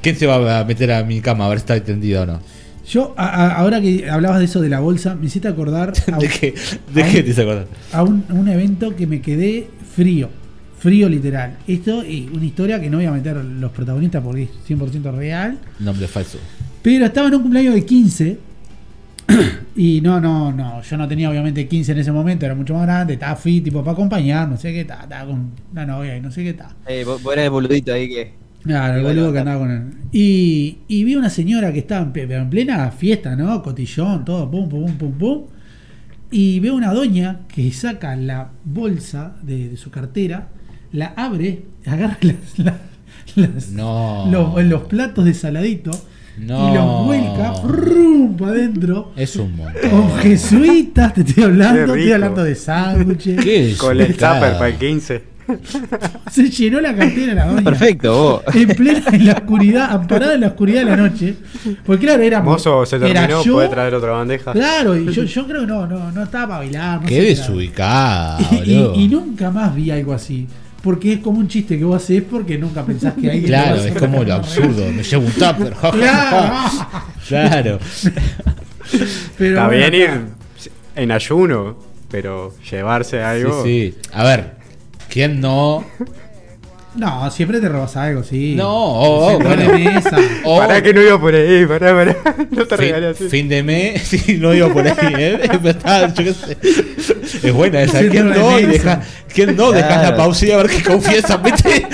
[0.03, 2.41] ¿Quién se va a meter a mi cama a ver si está entendido o no?
[2.89, 6.17] Yo, a- a- ahora que hablabas de eso de la bolsa, me hiciste acordar a,
[6.19, 6.55] ¿De qué,
[6.95, 7.67] de qué te hice acordar?
[7.93, 10.29] a un, un evento que me quedé frío.
[10.79, 11.57] Frío literal.
[11.67, 15.59] Esto es una historia que no voy a meter los protagonistas porque es 100% real.
[15.81, 16.39] Nombre falso.
[16.83, 18.39] Pero estaba en un cumpleaños de 15.
[19.77, 20.83] Y no, no, no.
[20.83, 23.13] Yo no tenía obviamente 15 en ese momento, era mucho más grande.
[23.15, 26.33] Estaba fit, tipo, para acompañar, no sé qué, estaba, estaba con una novia y no
[26.33, 26.71] sé qué tal.
[26.87, 28.33] Eh, vos, vos eras el boludito ahí que.
[28.65, 29.83] Claro, el boludo que andaba con él.
[30.11, 33.63] Y, y vi una señora que estaba en, ple- en plena fiesta, ¿no?
[33.63, 35.43] Cotillón, todo, pum, pum, pum, pum, pum.
[36.33, 40.49] Y veo una doña que saca la bolsa de, de su cartera,
[40.93, 42.75] la abre, agarra las, las-
[43.37, 44.27] las- No.
[44.31, 45.91] los, los platos de saladito
[46.39, 46.71] No.
[46.71, 47.53] y los vuelca
[48.39, 49.13] para adentro.
[49.17, 49.91] Es un montón.
[49.91, 53.43] Con jesuitas, te estoy hablando, estoy hablando de sándwiches.
[53.45, 53.79] ¿Qué es?
[53.79, 55.23] Con el tupper para el 15.
[56.31, 57.63] Se llenó la cartera la doña.
[57.63, 58.13] Perfecto,
[58.45, 58.55] vos.
[58.55, 61.35] En plena en la oscuridad, amparada en la oscuridad de la noche.
[61.87, 62.43] Porque claro, era.
[62.43, 64.53] Mozo, se terminó, yo, puede traer otra bandeja.
[64.53, 67.01] Claro, y yo, yo creo que no, no, no estaba para bailar.
[67.01, 68.95] No Qué desubicada, Y, boludo.
[68.95, 70.47] y- y nunca más vi algo así.
[70.83, 73.47] Porque es como un chiste que vos haces porque nunca pensás que alguien.
[73.47, 74.85] Claro, es como lo absurdo.
[74.93, 75.75] Me llevo un tupper.
[75.75, 76.41] ja, ja, Claro.
[76.81, 77.09] ja.
[77.29, 77.79] Claro.
[79.37, 80.11] Pero Está bueno, bien ir
[80.97, 81.77] en ayuno,
[82.11, 83.65] pero llevarse algo.
[83.65, 84.09] Sí, sí.
[84.13, 84.53] A ver,
[85.09, 85.85] ¿quién no?
[86.95, 88.55] No, siempre te robas algo, sí.
[88.57, 89.73] No, oh, oh, de bueno.
[89.75, 90.17] mesa.
[90.45, 92.17] O Pará que no iba por ahí, pará, pará.
[92.51, 93.29] No te fin, regalé así.
[93.29, 95.39] fin de mes, sí, no iba por ahí, ¿eh?
[95.63, 96.57] Pero estaba, yo qué sé.
[97.43, 98.01] Es buena esa.
[98.01, 99.01] ¿Quién no, deja,
[99.33, 99.73] ¿Quién no?
[99.73, 100.17] Dejas la Claro.
[100.17, 101.87] pausa y a ver qué confiesa, ¿viste?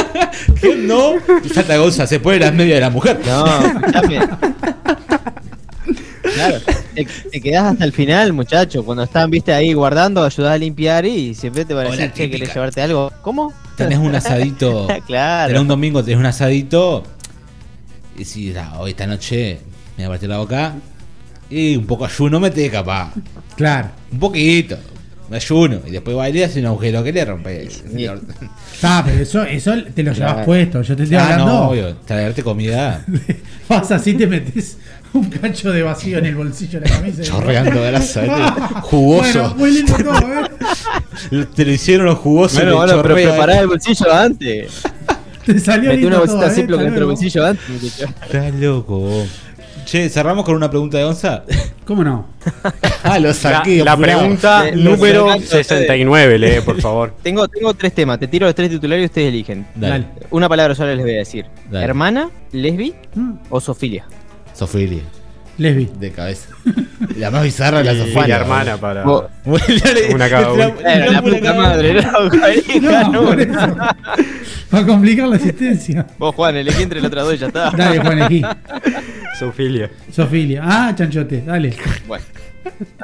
[0.60, 1.14] ¿Quién no?
[1.44, 3.20] Y Santa Gonza se pone las medias de la mujer.
[3.26, 4.20] No, escuchame.
[6.34, 6.60] Claro,
[6.94, 8.84] te, te quedás hasta el final, muchacho.
[8.84, 12.30] Cuando están, viste, ahí guardando, ayudás a limpiar y siempre te van a decir, che,
[12.30, 13.12] ¿querés llevarte algo?
[13.22, 13.52] ¿Cómo?
[13.76, 14.86] Tenés un asadito.
[14.88, 15.60] Tenés claro.
[15.60, 17.04] un domingo, tenés un asadito.
[18.18, 19.60] Y si ah, hoy esta noche
[19.96, 20.74] me voy a partir la boca.
[21.48, 23.12] Y un poco ayuno me te capaz.
[23.56, 23.90] Claro.
[24.16, 24.78] Un poquito.
[25.28, 25.80] Me ayuno.
[25.86, 27.68] Y después bailé hace un agujero que le rompe.
[28.82, 30.44] Ah, pero eso, eso te lo llevas Claro.
[30.46, 30.82] puesto.
[30.82, 31.46] Yo te estoy Ah, hablando.
[31.46, 31.96] no, obvio.
[32.06, 33.04] Traerte comida
[33.68, 34.78] Vas así, te metes
[35.12, 37.22] un cacho de vacío en el bolsillo de la camisa.
[37.24, 38.20] chorreando grasa.
[38.22, 38.62] ¿viste?
[38.82, 39.32] Jugoso.
[39.32, 40.18] Bueno, muy lindo todo,
[41.40, 41.46] ¿eh?
[41.54, 42.58] Te lo hicieron los jugosos.
[42.62, 44.82] Bueno, bueno, pero prepará el bolsillo antes.
[45.44, 46.54] Te salió Metí una todo, bolsita ¿eh?
[46.54, 48.00] Ziploc Hasta dentro del bolsillo antes.
[48.00, 49.26] Estás loco.
[49.86, 51.44] Che, cerramos con una pregunta de Onza.
[51.84, 52.26] ¿Cómo no?
[53.04, 53.84] Ah, lo La, saqué.
[53.84, 54.18] la apurado.
[54.20, 55.66] pregunta Eh, lo número sacaste ustedes.
[55.68, 57.14] 69, lee, por favor.
[57.22, 58.18] Tengo, tengo tres temas.
[58.18, 59.64] Te tiro los tres titulares y ustedes eligen.
[59.76, 60.06] Dale.
[60.30, 61.46] Una palabra sola les voy a decir.
[61.70, 61.84] Dale.
[61.84, 64.04] ¿Hermana, lesbi Mm, o sofilia?
[64.52, 65.02] Sofilia.
[65.58, 65.88] Lesbi.
[65.98, 66.48] De cabeza.
[67.16, 68.28] La más bizarra de la Y Sofía.
[68.28, 69.02] la hermana para.
[69.04, 69.24] Vos-
[70.14, 70.74] Una cada uno.
[70.80, 72.02] Era la puta madre.
[74.70, 76.06] Para complicar la existencia.
[76.18, 77.70] Vos, Juan, elegí entre las otras dos y ya está.
[77.70, 78.42] Dale, Juan, aquí.
[79.38, 79.90] Sofilia.
[80.12, 80.62] Sofilia.
[80.64, 81.74] Ah, chanchote, dale.
[82.06, 82.24] Bueno.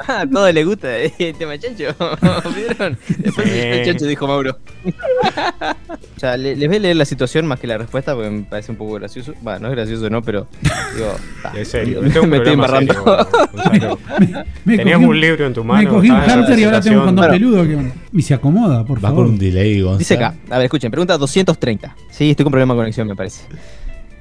[0.07, 1.85] Ah, a todos les gusta el tema chancho.
[2.55, 2.97] ¿Vieron?
[3.17, 3.59] Después Sí.
[3.59, 4.57] el chancho dijo Mauro.
[4.85, 8.43] o sea, le- les voy a leer la situación más que la respuesta porque me
[8.43, 9.33] parece un poco gracioso.
[9.45, 10.47] Va, no es gracioso, no, pero.
[10.95, 11.15] Digo,
[11.55, 12.01] En serio.
[12.01, 12.93] me es un estoy embarrando.
[13.71, 13.99] serio.
[14.65, 15.81] Me Tenías cogí un libro en tu mano.
[15.83, 17.33] Me cogí un hamster y ahora tengo un condón Bueno.
[17.33, 17.63] peludo.
[17.63, 19.25] que- Y se acomoda, por Va favor.
[19.25, 19.97] con un delay, Gonzalo.
[19.99, 21.95] Dice acá, a ver, escuchen, pregunta 230.
[22.11, 23.43] Sí, estoy con problema de conexión, me parece.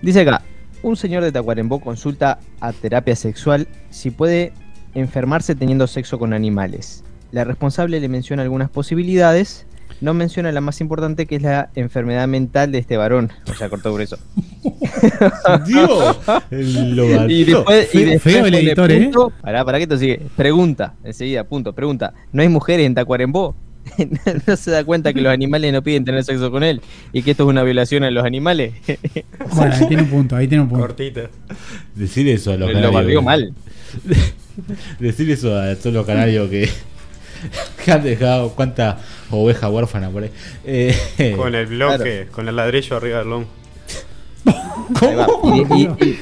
[0.01, 0.43] Dice acá,
[0.83, 4.53] un señor de Tacuarembó consulta a terapia sexual si puede
[4.95, 7.05] enfermarse teniendo sexo con animales.
[7.31, 9.67] La responsable le menciona algunas posibilidades,
[10.01, 13.31] no menciona la más importante que es la enfermedad mental de este varón.
[13.51, 14.19] O sea, cortó por eso.
[15.67, 16.17] Dios.
[16.51, 17.29] Lo.
[17.31, 19.03] Y después, y Feo- después feo el editor, ¿eh?
[19.05, 20.21] punto, Pará, pará que esto sigue.
[20.37, 22.13] Pregunta, enseguida, punto, pregunta.
[22.33, 23.55] ¿No hay mujeres en Tacuarembó?
[24.47, 26.81] ¿No se da cuenta que los animales no piden tener sexo con él?
[27.13, 28.75] ¿Y que esto es una violación a los animales?
[29.55, 30.87] Bueno, ahí tiene un punto, ahí tiene un punto.
[30.87, 31.23] Cortita.
[31.95, 33.53] Decir eso a los Lo barrió mal.
[34.99, 36.69] Decir eso a todos los canarios que,
[37.85, 38.99] que han dejado cuánta
[39.31, 40.31] oveja huérfana por ahí.
[40.65, 43.47] Eh, Con el bloque, con el ladrillo arriba del.
[45.55, 46.19] Y- y- y-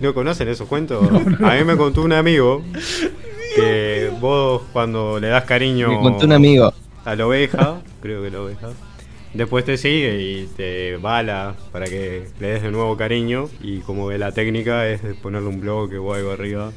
[0.00, 1.08] ¿No conocen esos cuentos?
[1.42, 2.62] A mí me contó un amigo
[3.56, 6.72] que vos cuando le das cariño me contó un amigo.
[7.04, 8.68] a la oveja, creo que la oveja,
[9.34, 14.08] después te sigue y te bala para que le des de nuevo cariño y como
[14.08, 16.72] que la técnica es ponerle un bloque o algo arriba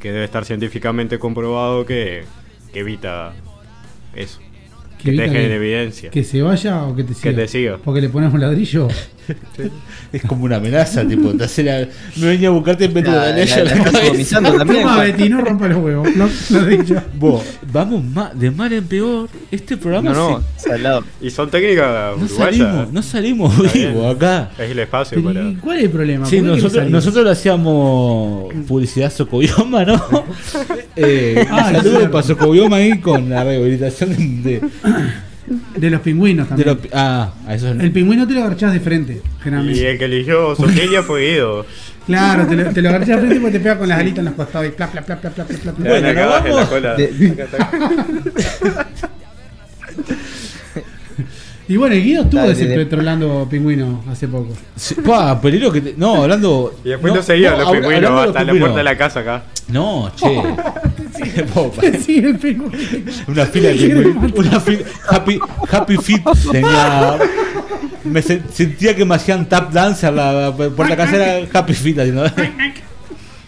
[0.00, 2.24] que debe estar científicamente comprobado que,
[2.72, 3.34] que evita
[4.14, 4.40] eso,
[4.98, 6.10] Que que, te deje que- en evidencia.
[6.10, 7.34] Que se vaya o que te siga.
[7.34, 7.78] te siga.
[7.84, 8.88] Porque le pones un ladrillo.
[10.12, 13.10] es como una amenaza, tipo, te hace la- me venía a buscarte en vez de
[13.10, 14.06] La- darle la- ella la la estás cabeza.
[14.06, 14.82] sodomizando también.
[14.82, 15.06] Toma, Juan.
[15.06, 16.08] Betty, no rompa los huevos.
[16.16, 17.02] Lo- ladrillo.
[17.18, 19.28] Vos, vamos ma- de mal en peor.
[19.50, 21.04] Este programa No, no, se- salado.
[21.20, 22.36] Y son técnicas no uruguayas.
[22.58, 24.50] salimos, no salimos vivos acá.
[24.58, 25.42] Es el espacio para...
[25.42, 26.26] ¿y ¿Cuál es el problema?
[26.26, 30.02] Sí, ¿Por qué quieres nosotros, nosotros lo hacíamos publicidad Socobioma, ¿no?
[30.96, 32.10] eh, Ah, saludos claro.
[32.10, 34.60] para Socobioma ahí con la rehabilitación de,
[35.76, 36.68] De los pingüinos De también.
[36.92, 39.90] lo- ah, eso es- El pingüino te lo agarchás de frente, Y generalmente.
[39.90, 41.64] el que eligió Sofía fue Guido.
[42.06, 44.24] Claro, te lo, te lo agarchás de frente porque te pega con las alitas en
[44.26, 45.88] los costados y pla, pla, pla, pla, pla, pla, pla, pla.
[45.90, 46.94] Bueno, acá abajo en la cola.
[46.94, 48.85] De- Acá está.
[51.68, 54.52] Y bueno, el Guido estuvo Dale, ese de- petrolando pingüino hace poco.
[54.76, 56.74] Sí, pa, peligro que te- No, hablando.
[56.84, 57.22] Y después no, lo
[57.56, 58.58] no, los pingüinos de los hasta la pingüinos.
[58.60, 59.42] puerta de la casa acá.
[59.68, 61.42] No, che.
[61.54, 61.82] Popa.
[62.00, 62.70] Sí, el pingüino.
[63.26, 64.32] Una fila de pingüinos.
[64.36, 64.78] Una fila.
[65.08, 65.40] Happy,
[65.70, 67.18] happy Feet tenía.
[68.04, 71.98] Me se- sentía que me hacían tap dance a la puerta casera Happy Feet.
[71.98, 72.22] así, ¿no?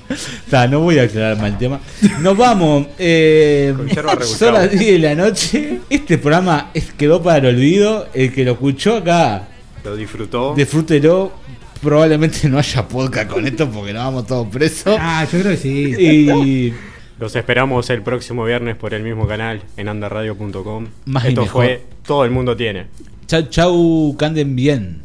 [0.51, 1.81] Ta, no voy a aclarar mal el tema.
[2.21, 2.87] Nos vamos.
[2.99, 3.75] Eh,
[4.23, 5.81] son las 10 de la noche.
[5.91, 8.09] Este programa es- quedó para el olvido.
[8.15, 9.49] El que lo escuchó acá,
[9.85, 10.55] Lo disfrutó.
[10.55, 11.33] disfrútelo.
[11.83, 14.97] Probablemente no haya podcast con esto porque nos vamos todos presos.
[14.99, 15.95] Ah, yo creo que sí.
[15.99, 16.75] Y
[17.21, 20.87] Los esperamos el próximo viernes por el mismo canal en andarradio.com.
[21.25, 21.49] Esto mejor.
[21.49, 22.87] fue Todo el mundo tiene.
[23.27, 25.03] chau, chau, que anden bien.